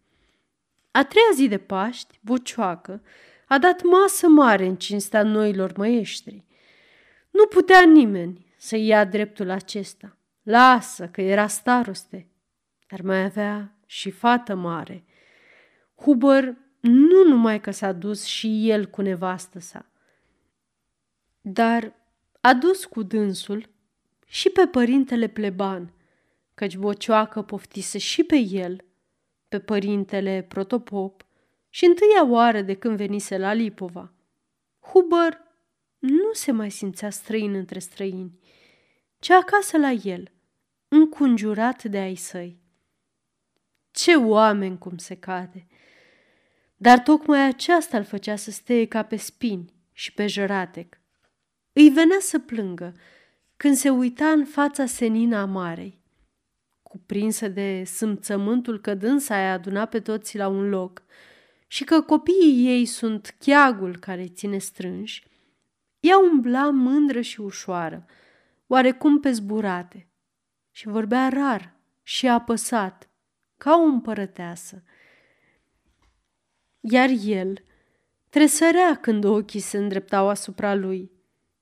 A 0.90 1.04
treia 1.04 1.30
zi 1.34 1.48
de 1.48 1.58
Paști, 1.58 2.18
Bucioacă, 2.20 3.02
a 3.46 3.58
dat 3.58 3.82
masă 3.82 4.28
mare 4.28 4.66
în 4.66 4.76
cinstea 4.76 5.22
noilor 5.22 5.76
măieștri. 5.76 6.44
Nu 7.30 7.46
putea 7.46 7.82
nimeni 7.82 8.46
să 8.56 8.76
ia 8.76 9.04
dreptul 9.04 9.50
acesta. 9.50 10.16
Lasă 10.42 11.08
că 11.08 11.20
era 11.20 11.46
staroste, 11.46 12.26
dar 12.88 13.00
mai 13.00 13.24
avea 13.24 13.76
și 13.86 14.10
fată 14.10 14.54
mare. 14.54 15.04
Huber 15.94 16.56
nu 16.80 17.24
numai 17.28 17.60
că 17.60 17.70
s-a 17.70 17.92
dus 17.92 18.24
și 18.24 18.70
el 18.70 18.86
cu 18.86 19.02
nevastă 19.02 19.58
sa, 19.58 19.86
dar 21.40 21.92
a 22.40 22.54
dus 22.54 22.84
cu 22.84 23.02
dânsul 23.02 23.68
și 24.26 24.50
pe 24.50 24.66
părintele 24.66 25.26
pleban, 25.26 25.90
căci 26.56 26.76
bocioacă 26.76 27.42
poftise 27.42 27.98
și 27.98 28.24
pe 28.24 28.36
el, 28.36 28.84
pe 29.48 29.60
părintele 29.60 30.46
protopop, 30.48 31.26
și 31.68 31.84
întâia 31.84 32.24
oară 32.24 32.60
de 32.60 32.74
când 32.74 32.96
venise 32.96 33.38
la 33.38 33.52
Lipova. 33.52 34.12
Huber 34.80 35.40
nu 35.98 36.32
se 36.32 36.52
mai 36.52 36.70
simțea 36.70 37.10
străin 37.10 37.54
între 37.54 37.78
străini, 37.78 38.38
ci 39.18 39.30
acasă 39.30 39.78
la 39.78 39.90
el, 39.90 40.30
înconjurat 40.88 41.84
de 41.84 41.98
ai 41.98 42.14
săi. 42.14 42.60
Ce 43.90 44.14
oameni 44.14 44.78
cum 44.78 44.96
se 44.96 45.14
cade! 45.14 45.66
Dar 46.76 46.98
tocmai 46.98 47.46
aceasta 47.46 47.96
îl 47.96 48.04
făcea 48.04 48.36
să 48.36 48.50
steie 48.50 48.86
ca 48.86 49.02
pe 49.02 49.16
spini 49.16 49.74
și 49.92 50.12
pe 50.12 50.26
jăratec. 50.26 51.00
Îi 51.72 51.88
venea 51.88 52.18
să 52.20 52.38
plângă 52.38 52.94
când 53.56 53.76
se 53.76 53.90
uita 53.90 54.26
în 54.30 54.44
fața 54.44 54.86
senina 54.86 55.40
amarei. 55.40 56.04
Cuprinsă 56.96 57.48
de 57.48 57.84
sâmțământul 57.84 58.80
că 58.80 58.94
dânsa 58.94 59.34
ai 59.34 59.50
adunat 59.50 59.90
pe 59.90 60.00
toți 60.00 60.36
la 60.36 60.48
un 60.48 60.68
loc 60.68 61.02
și 61.66 61.84
că 61.84 62.00
copiii 62.00 62.66
ei 62.66 62.84
sunt 62.84 63.36
cheagul 63.38 63.96
care 63.96 64.20
îi 64.20 64.28
ține 64.28 64.58
strânși, 64.58 65.24
ea 66.00 66.18
umbla 66.18 66.70
mândră 66.70 67.20
și 67.20 67.40
ușoară, 67.40 68.06
oarecum 68.66 69.20
pe 69.20 69.30
zburate, 69.30 70.08
și 70.70 70.88
vorbea 70.88 71.28
rar 71.28 71.74
și 72.02 72.28
apăsat, 72.28 73.08
ca 73.56 73.76
o 73.76 73.84
împărăteasă. 73.84 74.82
Iar 76.80 77.08
el 77.24 77.64
tresărea 78.28 78.96
când 78.96 79.24
ochii 79.24 79.60
se 79.60 79.78
îndreptau 79.78 80.28
asupra 80.28 80.74
lui 80.74 81.10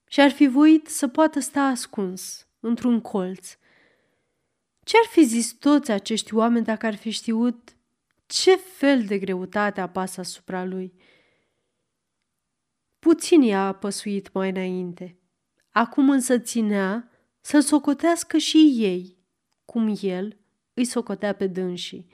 și 0.09 0.21
ar 0.21 0.31
fi 0.31 0.47
voit 0.47 0.87
să 0.87 1.09
poată 1.09 1.41
sta 1.41 1.63
ascuns 1.63 2.47
într-un 2.61 3.01
colț. 3.01 3.59
Ce-ar 4.85 5.05
fi 5.11 5.25
zis 5.25 5.53
toți 5.53 5.91
acești 5.91 6.35
oameni 6.35 6.65
dacă 6.65 6.87
ar 6.87 6.95
fi 6.95 7.11
știut 7.11 7.77
ce 8.27 8.57
fel 8.57 9.05
de 9.05 9.19
greutate 9.19 9.81
apasă 9.81 10.21
asupra 10.21 10.65
lui? 10.65 10.95
Puțin 12.99 13.43
i-a 13.43 13.67
apăsuit 13.67 14.33
mai 14.33 14.49
înainte. 14.49 15.19
Acum 15.71 16.11
însă 16.11 16.39
ținea 16.39 17.11
să-l 17.41 17.63
socotească 17.63 18.39
și 18.39 18.75
ei, 18.77 19.19
cum 19.65 19.97
el 20.01 20.39
îi 20.75 20.85
socotea 20.85 21.35
pe 21.35 21.47
dânsii. 21.47 22.07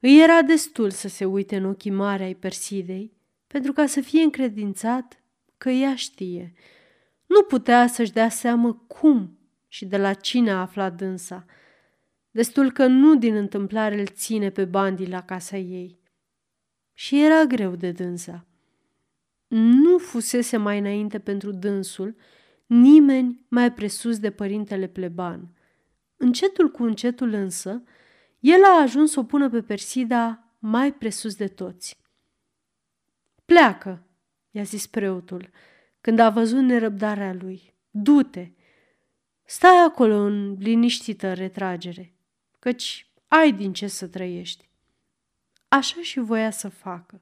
Îi 0.00 0.22
era 0.22 0.42
destul 0.42 0.90
să 0.90 1.08
se 1.08 1.24
uite 1.24 1.56
în 1.56 1.64
ochii 1.64 1.90
mari 1.90 2.22
ai 2.22 2.34
Persidei 2.34 3.12
pentru 3.46 3.72
ca 3.72 3.86
să 3.86 4.00
fie 4.00 4.22
încredințat 4.22 5.22
că 5.56 5.70
ea 5.70 5.96
știe. 5.96 6.52
Nu 7.26 7.42
putea 7.42 7.86
să-și 7.86 8.12
dea 8.12 8.28
seamă 8.28 8.74
cum 8.74 9.38
și 9.68 9.84
de 9.84 9.96
la 9.96 10.14
cine 10.14 10.50
a 10.50 10.60
aflat 10.60 10.94
dânsa. 10.94 11.44
Destul 12.30 12.72
că 12.72 12.86
nu 12.86 13.16
din 13.16 13.34
întâmplare 13.34 14.00
îl 14.00 14.06
ține 14.06 14.50
pe 14.50 14.64
bandii 14.64 15.08
la 15.08 15.22
casa 15.22 15.56
ei. 15.56 16.00
Și 16.92 17.24
era 17.24 17.44
greu 17.44 17.76
de 17.76 17.90
dânsa. 17.90 18.46
Nu 19.48 19.98
fusese 19.98 20.56
mai 20.56 20.78
înainte 20.78 21.18
pentru 21.18 21.50
dânsul 21.50 22.16
nimeni 22.66 23.44
mai 23.48 23.72
presus 23.72 24.18
de 24.18 24.30
părintele 24.30 24.86
pleban. 24.86 25.54
Încetul 26.16 26.70
cu 26.70 26.82
încetul 26.82 27.32
însă, 27.32 27.82
el 28.38 28.64
a 28.64 28.80
ajuns 28.80 29.10
să 29.10 29.20
o 29.20 29.24
pună 29.24 29.50
pe 29.50 29.62
Persida 29.62 30.54
mai 30.58 30.92
presus 30.94 31.34
de 31.34 31.48
toți. 31.48 31.98
Pleacă, 33.44 34.06
i-a 34.50 34.62
zis 34.62 34.86
preotul, 34.86 35.50
când 36.00 36.18
a 36.18 36.30
văzut 36.30 36.62
nerăbdarea 36.62 37.34
lui. 37.34 37.74
Du-te! 37.90 38.50
Stai 39.44 39.76
acolo 39.86 40.14
în 40.14 40.56
liniștită 40.58 41.34
retragere, 41.34 42.14
căci 42.60 43.10
ai 43.28 43.52
din 43.52 43.72
ce 43.72 43.86
să 43.86 44.06
trăiești. 44.06 44.68
Așa 45.68 46.00
și 46.02 46.20
voia 46.20 46.50
să 46.50 46.68
facă. 46.68 47.20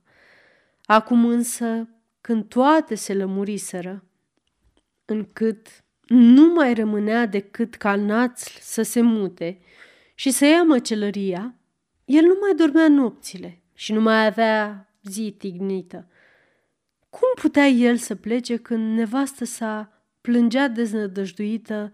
Acum 0.85 1.25
însă, 1.25 1.89
când 2.21 2.49
toate 2.49 2.95
se 2.95 3.15
lămuriseră, 3.15 4.05
încât 5.05 5.85
nu 6.07 6.53
mai 6.53 6.75
rămânea 6.75 7.27
decât 7.27 7.75
ca 7.75 7.97
națl 7.97 8.59
să 8.61 8.83
se 8.83 9.01
mute 9.01 9.61
și 10.15 10.31
să 10.31 10.45
ia 10.45 10.63
măcelăria, 10.63 11.55
el 12.05 12.23
nu 12.23 12.37
mai 12.41 12.55
dormea 12.55 12.89
nopțile 12.89 13.63
și 13.75 13.93
nu 13.93 14.01
mai 14.01 14.27
avea 14.27 14.89
zi 15.03 15.35
tignită. 15.39 16.09
Cum 17.11 17.29
putea 17.35 17.67
el 17.67 17.97
să 17.97 18.15
plece 18.15 18.57
când 18.57 18.97
nevastă 18.97 19.45
sa 19.45 20.03
plângea 20.21 20.69
deznădăjduită 20.69 21.93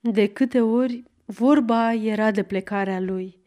de 0.00 0.26
câte 0.26 0.60
ori 0.60 1.04
vorba 1.24 1.92
era 1.92 2.30
de 2.30 2.42
plecarea 2.42 3.00
lui? 3.00 3.42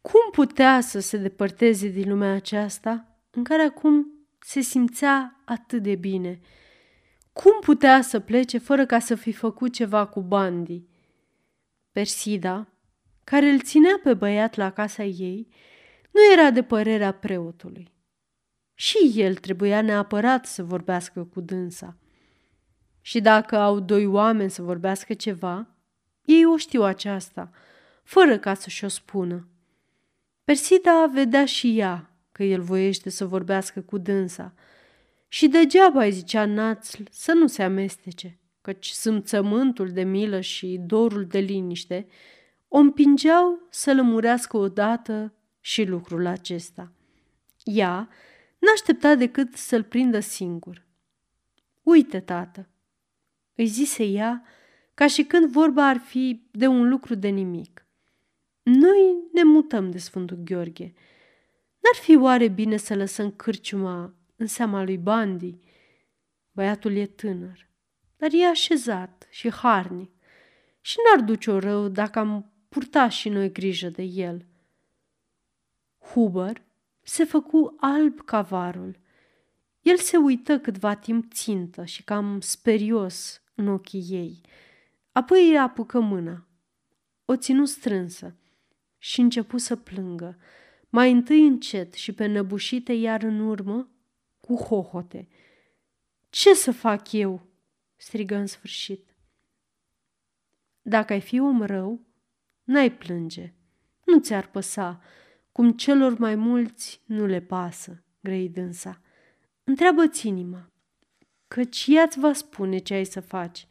Cum 0.00 0.30
putea 0.32 0.80
să 0.80 1.00
se 1.00 1.16
depărteze 1.16 1.88
din 1.88 2.08
lumea 2.08 2.32
aceasta 2.34 3.18
în 3.30 3.44
care 3.44 3.62
acum 3.62 4.06
se 4.40 4.60
simțea 4.60 5.42
atât 5.44 5.82
de 5.82 5.94
bine? 5.94 6.40
Cum 7.32 7.52
putea 7.60 8.02
să 8.02 8.20
plece 8.20 8.58
fără 8.58 8.86
ca 8.86 8.98
să 8.98 9.14
fi 9.14 9.32
făcut 9.32 9.72
ceva 9.72 10.06
cu 10.06 10.20
bandii? 10.20 10.88
Persida, 11.92 12.68
care 13.24 13.48
îl 13.48 13.60
ținea 13.60 14.00
pe 14.02 14.14
băiat 14.14 14.54
la 14.54 14.70
casa 14.70 15.04
ei, 15.04 15.48
nu 16.10 16.32
era 16.32 16.50
de 16.50 16.62
părerea 16.62 17.12
preotului. 17.12 17.92
Și 18.74 19.12
el 19.14 19.34
trebuia 19.34 19.82
neapărat 19.82 20.46
să 20.46 20.64
vorbească 20.64 21.24
cu 21.24 21.40
dânsa. 21.40 21.96
Și 23.00 23.20
dacă 23.20 23.56
au 23.56 23.80
doi 23.80 24.06
oameni 24.06 24.50
să 24.50 24.62
vorbească 24.62 25.14
ceva, 25.14 25.73
ei 26.24 26.44
o 26.44 26.56
știu 26.56 26.82
aceasta, 26.82 27.50
fără 28.02 28.38
ca 28.38 28.54
să 28.54 28.68
și-o 28.68 28.88
spună. 28.88 29.48
Persida 30.44 31.06
vedea 31.06 31.44
și 31.44 31.78
ea 31.78 32.10
că 32.32 32.42
el 32.42 32.60
voiește 32.60 33.10
să 33.10 33.26
vorbească 33.26 33.80
cu 33.80 33.98
dânsa 33.98 34.54
și 35.28 35.48
degeaba 35.48 36.04
îi 36.04 36.12
zicea 36.12 36.44
națl 36.44 37.02
să 37.10 37.32
nu 37.32 37.46
se 37.46 37.62
amestece, 37.62 38.38
căci 38.60 38.90
sâmțământul 38.90 39.88
de 39.88 40.02
milă 40.02 40.40
și 40.40 40.80
dorul 40.86 41.26
de 41.26 41.38
liniște 41.38 42.06
o 42.68 42.78
împingeau 42.78 43.66
să 43.70 43.94
lămurească 43.94 44.56
odată 44.56 45.34
și 45.60 45.84
lucrul 45.84 46.26
acesta. 46.26 46.92
Ea 47.64 48.08
n-aștepta 48.58 49.14
decât 49.14 49.54
să-l 49.54 49.82
prindă 49.82 50.20
singur. 50.20 50.84
Uite, 51.82 52.20
tată, 52.20 52.68
îi 53.54 53.66
zise 53.66 54.04
ea, 54.04 54.42
ca 54.94 55.06
și 55.06 55.24
când 55.24 55.50
vorba 55.50 55.88
ar 55.88 55.98
fi 55.98 56.42
de 56.50 56.66
un 56.66 56.88
lucru 56.88 57.14
de 57.14 57.28
nimic. 57.28 57.86
Noi 58.62 59.16
ne 59.32 59.42
mutăm 59.42 59.90
de 59.90 59.98
Sfântul 59.98 60.36
Gheorghe. 60.36 60.92
N-ar 61.80 62.02
fi 62.02 62.16
oare 62.16 62.48
bine 62.48 62.76
să 62.76 62.94
lăsăm 62.94 63.30
cârciuma 63.30 64.14
în 64.36 64.46
seama 64.46 64.82
lui 64.82 64.98
Bandi? 64.98 65.58
Băiatul 66.52 66.96
e 66.96 67.06
tânăr, 67.06 67.68
dar 68.16 68.30
e 68.32 68.46
așezat 68.46 69.26
și 69.30 69.50
harnic 69.50 70.10
și 70.80 70.96
n-ar 71.04 71.24
duce-o 71.24 71.58
rău 71.58 71.88
dacă 71.88 72.18
am 72.18 72.52
purta 72.68 73.08
și 73.08 73.28
noi 73.28 73.52
grijă 73.52 73.88
de 73.88 74.02
el. 74.02 74.46
Huber 76.12 76.62
se 77.02 77.24
făcu 77.24 77.74
alb 77.80 78.20
ca 78.20 78.42
varul. 78.42 78.98
El 79.80 79.96
se 79.96 80.16
uită 80.16 80.58
câtva 80.58 80.94
timp 80.94 81.32
țintă 81.32 81.84
și 81.84 82.02
cam 82.02 82.40
sperios 82.40 83.42
în 83.54 83.68
ochii 83.68 84.06
ei. 84.08 84.40
Apoi 85.14 85.48
îi 85.48 85.58
apucă 85.58 86.00
mâna. 86.00 86.46
O 87.24 87.36
ținu 87.36 87.64
strânsă 87.64 88.36
și 88.98 89.20
începu 89.20 89.58
să 89.58 89.76
plângă, 89.76 90.38
mai 90.88 91.12
întâi 91.12 91.46
încet 91.46 91.92
și 91.92 92.12
pe 92.12 92.26
năbușite, 92.26 92.92
iar 92.92 93.22
în 93.22 93.40
urmă 93.40 93.88
cu 94.40 94.54
hohote. 94.54 95.28
Ce 96.30 96.54
să 96.54 96.72
fac 96.72 97.12
eu?" 97.12 97.46
strigă 97.96 98.34
în 98.34 98.46
sfârșit. 98.46 99.16
Dacă 100.82 101.12
ai 101.12 101.20
fi 101.20 101.40
om 101.40 101.62
rău, 101.62 102.00
n-ai 102.64 102.92
plânge. 102.92 103.52
Nu 104.04 104.20
ți-ar 104.20 104.46
păsa, 104.50 105.00
cum 105.52 105.72
celor 105.72 106.18
mai 106.18 106.34
mulți 106.34 107.00
nu 107.04 107.26
le 107.26 107.40
pasă, 107.40 108.02
grăi 108.20 108.48
dânsa. 108.48 109.00
Întreabă-ți 109.64 110.26
inima, 110.26 110.70
căci 111.48 111.86
ea 111.88 112.02
îți 112.02 112.18
va 112.18 112.32
spune 112.32 112.78
ce 112.78 112.94
ai 112.94 113.04
să 113.04 113.20
faci 113.20 113.66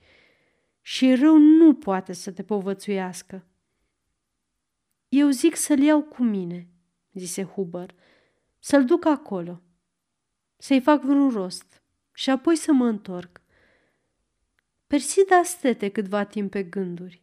și 0.85 1.15
rău 1.15 1.37
nu 1.37 1.75
poate 1.75 2.13
să 2.13 2.31
te 2.31 2.43
povățuiască. 2.43 3.45
Eu 5.09 5.29
zic 5.29 5.55
să-l 5.55 5.79
iau 5.79 6.01
cu 6.01 6.23
mine, 6.23 6.67
zise 7.13 7.43
Huber, 7.43 7.95
să-l 8.59 8.85
duc 8.85 9.05
acolo, 9.05 9.61
să-i 10.57 10.81
fac 10.81 11.01
vreun 11.01 11.29
rost 11.29 11.81
și 12.13 12.29
apoi 12.29 12.55
să 12.55 12.71
mă 12.71 12.85
întorc. 12.85 13.41
Persida 14.87 15.43
stete 15.43 15.89
câtva 15.89 16.23
timp 16.23 16.51
pe 16.51 16.63
gânduri. 16.63 17.21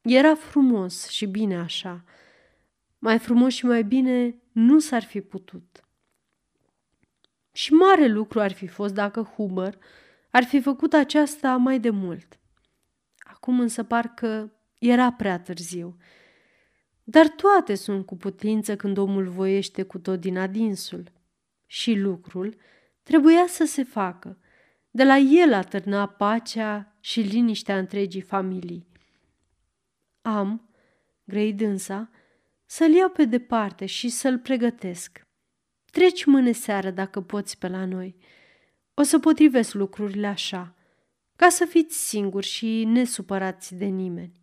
Era 0.00 0.34
frumos 0.34 1.08
și 1.08 1.26
bine 1.26 1.58
așa. 1.58 2.04
Mai 2.98 3.18
frumos 3.18 3.52
și 3.52 3.66
mai 3.66 3.84
bine 3.84 4.36
nu 4.52 4.78
s-ar 4.78 5.02
fi 5.02 5.20
putut. 5.20 5.84
Și 7.52 7.72
mare 7.72 8.06
lucru 8.06 8.40
ar 8.40 8.52
fi 8.52 8.66
fost 8.66 8.94
dacă 8.94 9.22
Huber 9.22 9.78
ar 10.30 10.44
fi 10.44 10.60
făcut 10.60 10.92
aceasta 10.92 11.56
mai 11.56 11.80
de 11.80 11.90
mult. 11.90 12.38
Acum 13.42 13.60
însă 13.60 13.82
parcă 13.82 14.52
era 14.78 15.12
prea 15.12 15.38
târziu. 15.40 15.96
Dar 17.04 17.28
toate 17.28 17.74
sunt 17.74 18.06
cu 18.06 18.16
putință 18.16 18.76
când 18.76 18.96
omul 18.96 19.28
voiește 19.28 19.82
cu 19.82 19.98
tot 19.98 20.20
din 20.20 20.38
adinsul. 20.38 21.12
Și 21.66 21.94
lucrul 21.94 22.56
trebuia 23.02 23.44
să 23.48 23.64
se 23.64 23.82
facă. 23.82 24.38
De 24.90 25.04
la 25.04 25.16
el 25.16 25.52
atârna 25.52 26.06
pacea 26.06 26.96
și 27.00 27.20
liniștea 27.20 27.78
întregii 27.78 28.20
familii. 28.20 28.86
Am, 30.20 30.68
grei 31.24 31.52
dânsa, 31.52 32.10
să-l 32.64 32.92
iau 32.92 33.08
pe 33.08 33.24
departe 33.24 33.86
și 33.86 34.08
să-l 34.08 34.38
pregătesc. 34.38 35.26
Treci 35.90 36.24
mâine 36.24 36.52
seară 36.52 36.90
dacă 36.90 37.20
poți 37.20 37.58
pe 37.58 37.68
la 37.68 37.84
noi. 37.84 38.16
O 38.94 39.02
să 39.02 39.18
potrivesc 39.18 39.74
lucrurile 39.74 40.26
așa, 40.26 40.76
ca 41.42 41.48
să 41.48 41.64
fiți 41.64 42.08
singuri 42.08 42.46
și 42.46 42.84
nesupărați 42.84 43.74
de 43.74 43.84
nimeni. 43.84 44.40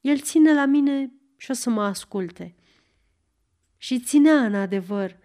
El 0.00 0.20
ține 0.20 0.54
la 0.54 0.64
mine 0.64 1.12
și 1.36 1.50
o 1.50 1.54
să 1.54 1.70
mă 1.70 1.82
asculte. 1.82 2.54
Și 3.76 4.00
ținea 4.00 4.44
în 4.44 4.54
adevăr, 4.54 5.18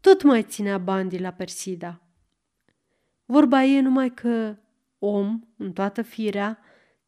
tot 0.00 0.22
mai 0.22 0.42
ținea 0.42 0.78
bandii 0.78 1.20
la 1.20 1.32
Persida. 1.32 2.02
Vorba 3.24 3.64
e 3.64 3.80
numai 3.80 4.14
că 4.14 4.56
om, 4.98 5.40
în 5.56 5.72
toată 5.72 6.02
firea, 6.02 6.58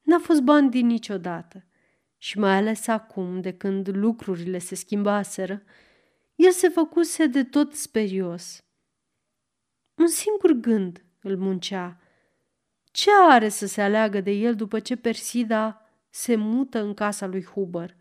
n-a 0.02 0.18
fost 0.18 0.40
bandii 0.40 0.82
niciodată 0.82 1.64
și 2.18 2.38
mai 2.38 2.56
ales 2.56 2.86
acum, 2.86 3.40
de 3.40 3.52
când 3.52 3.88
lucrurile 3.88 4.58
se 4.58 4.74
schimbaseră, 4.74 5.62
el 6.34 6.50
se 6.50 6.68
făcuse 6.68 7.26
de 7.26 7.44
tot 7.44 7.74
sperios. 7.74 8.64
Un 9.94 10.08
singur 10.08 10.52
gând 10.52 11.04
îl 11.22 11.36
muncea. 11.36 12.00
Ce 12.90 13.10
are 13.28 13.48
să 13.48 13.66
se 13.66 13.82
aleagă 13.82 14.20
de 14.20 14.30
el 14.30 14.54
după 14.54 14.80
ce 14.80 14.96
Persida 14.96 15.88
se 16.08 16.36
mută 16.36 16.80
în 16.80 16.94
casa 16.94 17.26
lui 17.26 17.44
Huber? 17.44 17.96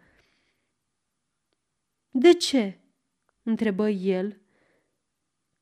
De 2.11 2.33
ce? 2.33 2.77
întrebă 3.43 3.89
el, 3.89 4.41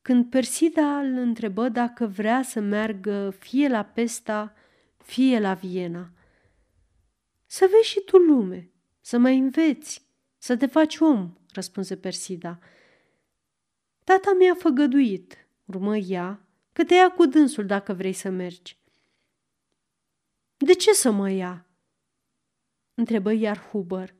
când 0.02 0.30
Persida 0.30 0.98
îl 0.98 1.16
întrebă 1.16 1.68
dacă 1.68 2.06
vrea 2.06 2.42
să 2.42 2.60
meargă 2.60 3.30
fie 3.30 3.68
la 3.68 3.82
Pesta, 3.82 4.54
fie 4.96 5.40
la 5.40 5.54
Viena. 5.54 6.10
Să 7.46 7.68
vezi 7.70 7.88
și 7.88 8.00
tu 8.00 8.16
lume, 8.16 8.70
să 9.00 9.18
mai 9.18 9.38
înveți, 9.38 10.06
să 10.38 10.56
te 10.56 10.66
faci 10.66 10.98
om, 10.98 11.32
răspunse 11.52 11.96
Persida. 11.96 12.58
Tata 14.04 14.34
mi-a 14.38 14.54
făgăduit, 14.54 15.48
urmă 15.64 15.96
ea, 15.96 16.46
că 16.72 16.84
te 16.84 16.94
ia 16.94 17.10
cu 17.10 17.26
dânsul 17.26 17.66
dacă 17.66 17.92
vrei 17.92 18.12
să 18.12 18.28
mergi. 18.28 18.77
De 20.58 20.72
ce 20.72 20.92
să 20.92 21.10
mă 21.10 21.30
ia? 21.30 21.66
întrebă 22.94 23.32
iar 23.32 23.58
Huber. 23.58 24.14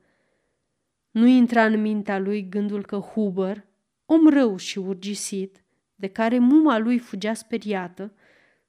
Nu 1.11 1.25
intra 1.25 1.65
în 1.65 1.81
mintea 1.81 2.19
lui 2.19 2.49
gândul 2.49 2.85
că 2.85 2.97
Huber, 2.97 3.65
om 4.05 4.27
rău 4.27 4.57
și 4.57 4.77
urgisit, 4.77 5.63
de 5.95 6.07
care 6.07 6.39
muma 6.39 6.77
lui 6.77 6.99
fugea 6.99 7.33
speriată, 7.33 8.13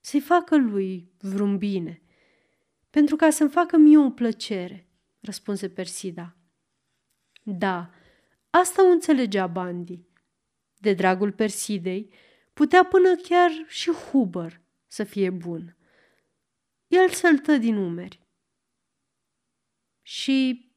să-i 0.00 0.20
facă 0.20 0.56
lui 0.56 1.10
vreun 1.18 1.58
bine– 1.58 2.02
pentru 2.90 3.16
ca 3.16 3.30
să-mi 3.30 3.50
facă 3.50 3.76
mie 3.76 3.98
o 3.98 4.10
plăcere, 4.10 4.86
răspunse 5.20 5.68
Persida. 5.68 6.36
Da, 7.42 7.90
asta 8.50 8.88
o 8.88 8.90
înțelegea 8.90 9.46
Bandi. 9.46 10.00
De 10.78 10.92
dragul 10.92 11.32
Persidei, 11.32 12.12
putea 12.52 12.84
până 12.84 13.14
chiar 13.16 13.50
și 13.66 13.90
Huber 13.90 14.60
să 14.86 15.04
fie 15.04 15.30
bun. 15.30 15.76
El 16.90 17.08
săltă 17.08 17.56
din 17.56 17.76
umeri. 17.76 18.20
Și 20.02 20.68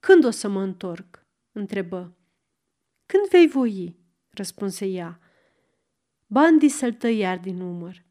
când 0.00 0.24
o 0.24 0.30
să 0.30 0.48
mă 0.48 0.62
întorc? 0.62 1.26
întrebă. 1.52 2.16
Când 3.06 3.28
vei 3.28 3.48
voi? 3.48 3.96
răspunse 4.30 4.86
ea. 4.86 5.20
Bandi 6.26 6.68
săltă 6.68 7.08
iar 7.08 7.38
din 7.38 7.60
umăr. 7.60 8.04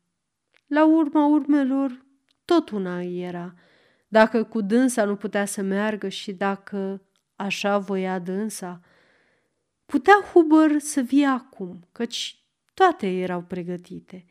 La 0.68 0.86
urma 0.86 1.26
urmelor, 1.26 2.06
tot 2.46 2.70
una 2.70 2.98
îi 2.98 3.22
era. 3.22 3.56
Dacă 4.08 4.44
cu 4.44 4.62
dânsa 4.62 5.06
nu 5.06 5.16
putea 5.16 5.46
să 5.46 5.62
meargă 5.62 6.10
și 6.10 6.34
dacă 6.34 7.02
așa 7.36 7.78
voia 7.78 8.20
dânsa, 8.20 8.82
Putea 9.86 10.30
Huber 10.34 10.80
să 10.80 11.02
vie 11.02 11.26
acum, 11.26 11.88
căci 11.92 12.44
toate 12.74 13.08
erau 13.08 13.42
pregătite. 13.42 14.26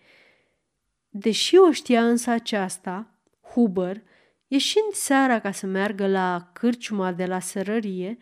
Deși 1.08 1.56
o 1.56 1.72
știa 1.72 2.08
însă 2.08 2.30
aceasta, 2.30 3.17
Huber, 3.58 4.02
ieșind 4.46 4.92
seara 4.92 5.40
ca 5.40 5.50
să 5.50 5.66
meargă 5.66 6.06
la 6.06 6.50
cârciuma 6.52 7.12
de 7.12 7.26
la 7.26 7.40
sărărie, 7.40 8.18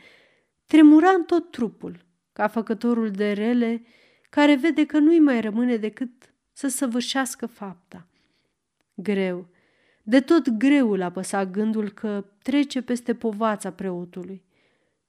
tremura 0.66 1.09
în 1.09 1.24
tot 1.24 1.51
trupul, 1.51 2.05
ca 2.32 2.49
făcătorul 2.49 3.11
de 3.11 3.32
rele 3.32 3.82
care 4.30 4.57
vede 4.57 4.87
că 4.87 4.99
nu-i 4.99 5.18
mai 5.18 5.41
rămâne 5.41 5.76
decât 5.76 6.34
să 6.53 6.68
săvârșească 6.68 7.47
fapta. 7.47 8.07
Greu, 8.95 9.49
de 10.03 10.20
tot 10.20 10.49
greul 10.49 11.03
apăsa 11.03 11.47
gândul 11.47 11.91
că 11.91 12.24
trece 12.43 12.82
peste 12.82 13.14
povața 13.14 13.72
preotului 13.72 14.45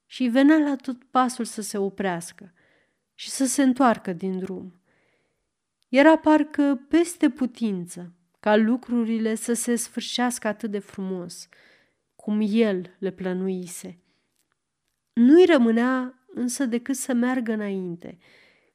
și 0.06 0.24
venea 0.24 0.58
la 0.58 0.76
tot 0.76 1.04
pasul 1.04 1.44
să 1.44 1.62
se 1.62 1.78
oprească 1.78 2.52
și 3.14 3.30
să 3.30 3.46
se 3.46 3.62
întoarcă 3.62 4.12
din 4.12 4.38
drum. 4.38 4.80
Era 5.88 6.18
parcă 6.18 6.80
peste 6.88 7.30
putință 7.30 8.12
ca 8.48 8.56
lucrurile 8.56 9.34
să 9.34 9.52
se 9.52 9.76
sfârșească 9.76 10.48
atât 10.48 10.70
de 10.70 10.78
frumos, 10.78 11.48
cum 12.14 12.40
el 12.42 12.96
le 12.98 13.10
plănuise. 13.10 13.98
Nu-i 15.12 15.44
rămânea 15.44 16.24
însă 16.26 16.64
decât 16.64 16.96
să 16.96 17.12
meargă 17.12 17.52
înainte, 17.52 18.18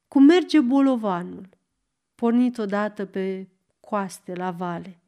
cum 0.07 0.23
merge 0.23 0.59
bolovanul, 0.59 1.49
pornit 2.15 2.57
odată 2.57 3.05
pe 3.05 3.47
coaste 3.79 4.33
la 4.33 4.51
vale. 4.51 4.99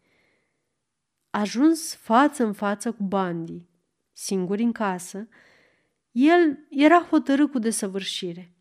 Ajuns 1.30 1.96
față 1.96 2.44
în 2.44 2.54
față 2.54 2.92
cu 2.92 3.04
bandii, 3.04 3.70
singur 4.14 4.60
în 4.60 4.72
casă, 4.72 5.28
el 6.12 6.66
era 6.70 7.02
hotărât 7.02 7.52
cu 7.52 7.60
desăvârșire. 7.60 8.54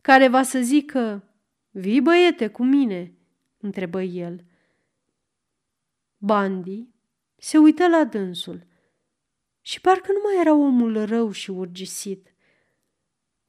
Care 0.00 0.28
va 0.28 0.42
să 0.42 0.60
zică, 0.60 1.24
vii 1.70 2.00
băiete 2.00 2.48
cu 2.48 2.64
mine, 2.64 3.16
întrebă 3.62 4.02
el. 4.02 4.44
Bandi 6.16 6.88
se 7.36 7.58
uită 7.58 7.88
la 7.88 8.04
dânsul 8.04 8.66
și 9.60 9.80
parcă 9.80 10.12
nu 10.12 10.18
mai 10.24 10.40
era 10.40 10.54
omul 10.54 11.04
rău 11.04 11.30
și 11.30 11.50
urgisit. 11.50 12.34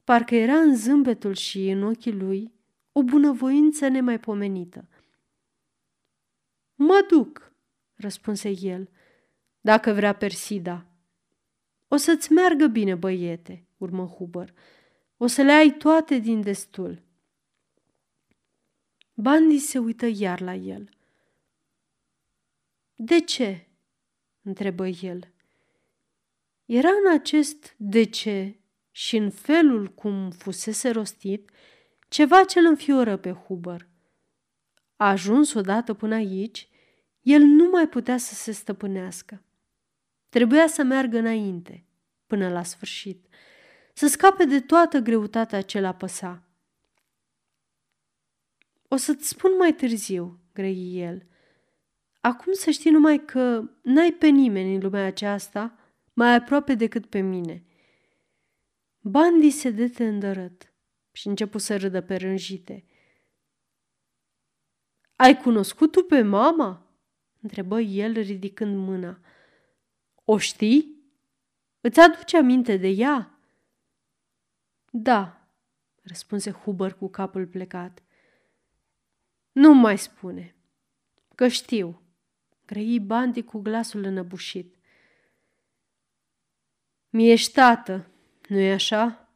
Parcă 0.04 0.34
era 0.34 0.56
în 0.56 0.76
zâmbetul 0.76 1.34
și 1.34 1.68
în 1.68 1.82
ochii 1.82 2.12
lui 2.12 2.54
o 2.92 3.02
bunăvoință 3.02 3.88
nemaipomenită. 3.88 4.88
Mă 6.74 7.06
duc, 7.10 7.52
răspunse 7.94 8.50
el, 8.60 8.88
dacă 9.60 9.92
vrea 9.92 10.14
Persida. 10.14 10.86
O 11.88 11.96
să-ți 11.96 12.32
meargă 12.32 12.66
bine, 12.66 12.94
băiete, 12.94 13.66
urmă 13.76 14.06
Huber. 14.06 14.54
O 15.16 15.26
să 15.26 15.42
le 15.42 15.52
ai 15.52 15.70
toate 15.70 16.18
din 16.18 16.40
destul. 16.40 17.02
Bandi 19.16 19.58
se 19.58 19.78
uită 19.78 20.06
iar 20.06 20.40
la 20.40 20.54
el. 20.54 20.88
De 22.94 23.20
ce? 23.20 23.66
întrebă 24.42 24.86
el. 24.86 25.32
Era 26.64 26.88
în 26.88 27.12
acest 27.12 27.74
de 27.76 28.02
ce 28.04 28.58
și 28.90 29.16
în 29.16 29.30
felul 29.30 29.88
cum 29.88 30.30
fusese 30.30 30.90
rostit 30.90 31.50
ceva 32.08 32.44
ce 32.44 32.58
îl 32.58 32.66
înfioră 32.66 33.16
pe 33.16 33.32
Huber. 33.32 33.88
A 34.96 35.08
ajuns 35.08 35.52
odată 35.52 35.94
până 35.94 36.14
aici, 36.14 36.68
el 37.20 37.42
nu 37.42 37.70
mai 37.70 37.88
putea 37.88 38.16
să 38.16 38.34
se 38.34 38.52
stăpânească. 38.52 39.42
Trebuia 40.28 40.66
să 40.66 40.82
meargă 40.82 41.18
înainte, 41.18 41.84
până 42.26 42.48
la 42.48 42.62
sfârșit, 42.62 43.26
să 43.92 44.06
scape 44.06 44.44
de 44.44 44.60
toată 44.60 44.98
greutatea 44.98 45.62
ce 45.62 45.80
l 45.80 45.84
apăsa. 45.84 46.42
O 48.94 48.96
să-ți 48.96 49.28
spun 49.28 49.56
mai 49.56 49.74
târziu, 49.74 50.40
grăi 50.52 51.00
el. 51.00 51.26
Acum 52.20 52.52
să 52.52 52.70
știi 52.70 52.90
numai 52.90 53.24
că 53.24 53.70
n-ai 53.82 54.12
pe 54.12 54.26
nimeni 54.26 54.74
în 54.74 54.80
lumea 54.80 55.06
aceasta 55.06 55.78
mai 56.12 56.34
aproape 56.34 56.74
decât 56.74 57.06
pe 57.06 57.20
mine. 57.20 57.64
Bandi 59.00 59.50
se 59.50 59.70
dete 59.70 60.06
îndărât 60.06 60.72
și 61.12 61.26
începu 61.28 61.58
să 61.58 61.76
râdă 61.76 62.00
pe 62.00 62.16
rânjite. 62.16 62.84
Ai 65.16 65.36
cunoscut 65.36 65.92
tu 65.92 66.02
pe 66.02 66.22
mama?" 66.22 66.96
întrebă 67.40 67.80
el 67.80 68.12
ridicând 68.12 68.76
mâna. 68.76 69.20
O 70.24 70.38
știi? 70.38 71.04
Îți 71.80 72.00
aduce 72.00 72.36
aminte 72.36 72.76
de 72.76 72.88
ea?" 72.88 73.38
Da, 74.90 75.48
răspunse 76.02 76.50
Huber 76.50 76.94
cu 76.94 77.08
capul 77.08 77.46
plecat. 77.46 78.02
Nu 79.54 79.74
mai 79.74 79.98
spune, 79.98 80.56
că 81.34 81.48
știu, 81.48 82.02
grăi 82.66 83.00
Bandi 83.00 83.42
cu 83.42 83.58
glasul 83.58 84.04
înăbușit. 84.04 84.76
Mi-ești 87.08 87.50
ștată, 87.50 88.10
nu-i 88.48 88.72
așa? 88.72 89.34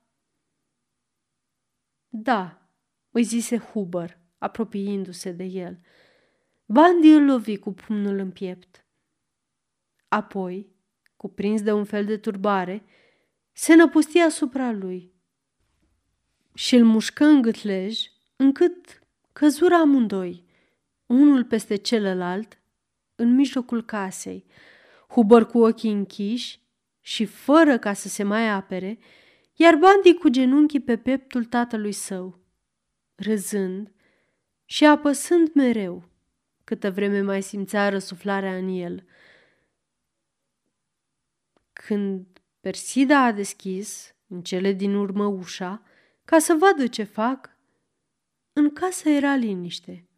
Da, 2.08 2.68
îi 3.10 3.22
zise 3.22 3.58
Huber, 3.58 4.18
apropiindu-se 4.38 5.32
de 5.32 5.44
el. 5.44 5.80
Bandi 6.66 7.08
îl 7.08 7.24
lovi 7.24 7.58
cu 7.58 7.72
pumnul 7.72 8.18
în 8.18 8.30
piept. 8.30 8.86
Apoi, 10.08 10.72
cuprins 11.16 11.62
de 11.62 11.72
un 11.72 11.84
fel 11.84 12.04
de 12.04 12.16
turbare, 12.16 12.84
se 13.52 13.74
năpustia 13.74 14.24
asupra 14.24 14.70
lui 14.70 15.14
și 16.54 16.74
îl 16.74 16.84
mușcă 16.84 17.24
în 17.24 17.42
gâtlej, 17.42 18.00
încât 18.36 19.02
căzură 19.38 19.74
amândoi, 19.74 20.44
unul 21.06 21.44
peste 21.44 21.76
celălalt, 21.76 22.58
în 23.14 23.34
mijlocul 23.34 23.84
casei, 23.84 24.44
Huber 25.08 25.44
cu 25.44 25.58
ochii 25.58 25.92
închiși 25.92 26.60
și 27.00 27.24
fără 27.24 27.78
ca 27.78 27.92
să 27.92 28.08
se 28.08 28.22
mai 28.22 28.48
apere, 28.48 28.98
iar 29.54 29.74
Bandi 29.74 30.14
cu 30.14 30.28
genunchii 30.28 30.80
pe 30.80 30.96
peptul 30.96 31.44
tatălui 31.44 31.92
său, 31.92 32.38
râzând 33.14 33.92
și 34.64 34.84
apăsând 34.84 35.50
mereu, 35.54 36.08
câtă 36.64 36.90
vreme 36.90 37.20
mai 37.20 37.42
simțea 37.42 37.88
răsuflarea 37.88 38.56
în 38.56 38.68
el. 38.68 39.04
Când 41.72 42.26
Persida 42.60 43.24
a 43.24 43.32
deschis, 43.32 44.14
în 44.26 44.42
cele 44.42 44.72
din 44.72 44.94
urmă, 44.94 45.24
ușa, 45.24 45.82
ca 46.24 46.38
să 46.38 46.56
vadă 46.58 46.86
ce 46.86 47.02
fac, 47.02 47.56
în 48.58 48.70
casă 48.70 49.08
era 49.08 49.34
liniște 49.34 50.08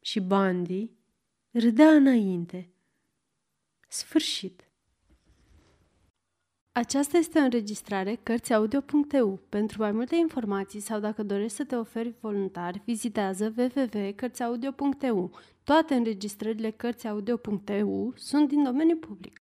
și 0.00 0.20
Bandi 0.20 0.90
râdea 1.50 1.90
înainte. 1.90 2.74
Sfârșit. 3.88 4.70
Aceasta 6.72 7.16
este 7.18 7.38
o 7.38 7.42
înregistrare 7.42 8.14
Cărțiaudio.eu. 8.22 9.40
Pentru 9.48 9.82
mai 9.82 9.92
multe 9.92 10.16
informații 10.16 10.80
sau 10.80 11.00
dacă 11.00 11.22
dorești 11.22 11.56
să 11.56 11.64
te 11.64 11.76
oferi 11.76 12.14
voluntar, 12.20 12.82
vizitează 12.84 13.54
www.cărțiaudio.eu. 13.56 15.38
Toate 15.64 15.94
înregistrările 15.94 16.70
Cărțiaudio.eu 16.70 18.12
sunt 18.16 18.48
din 18.48 18.62
domeniu 18.62 18.96
public. 18.96 19.42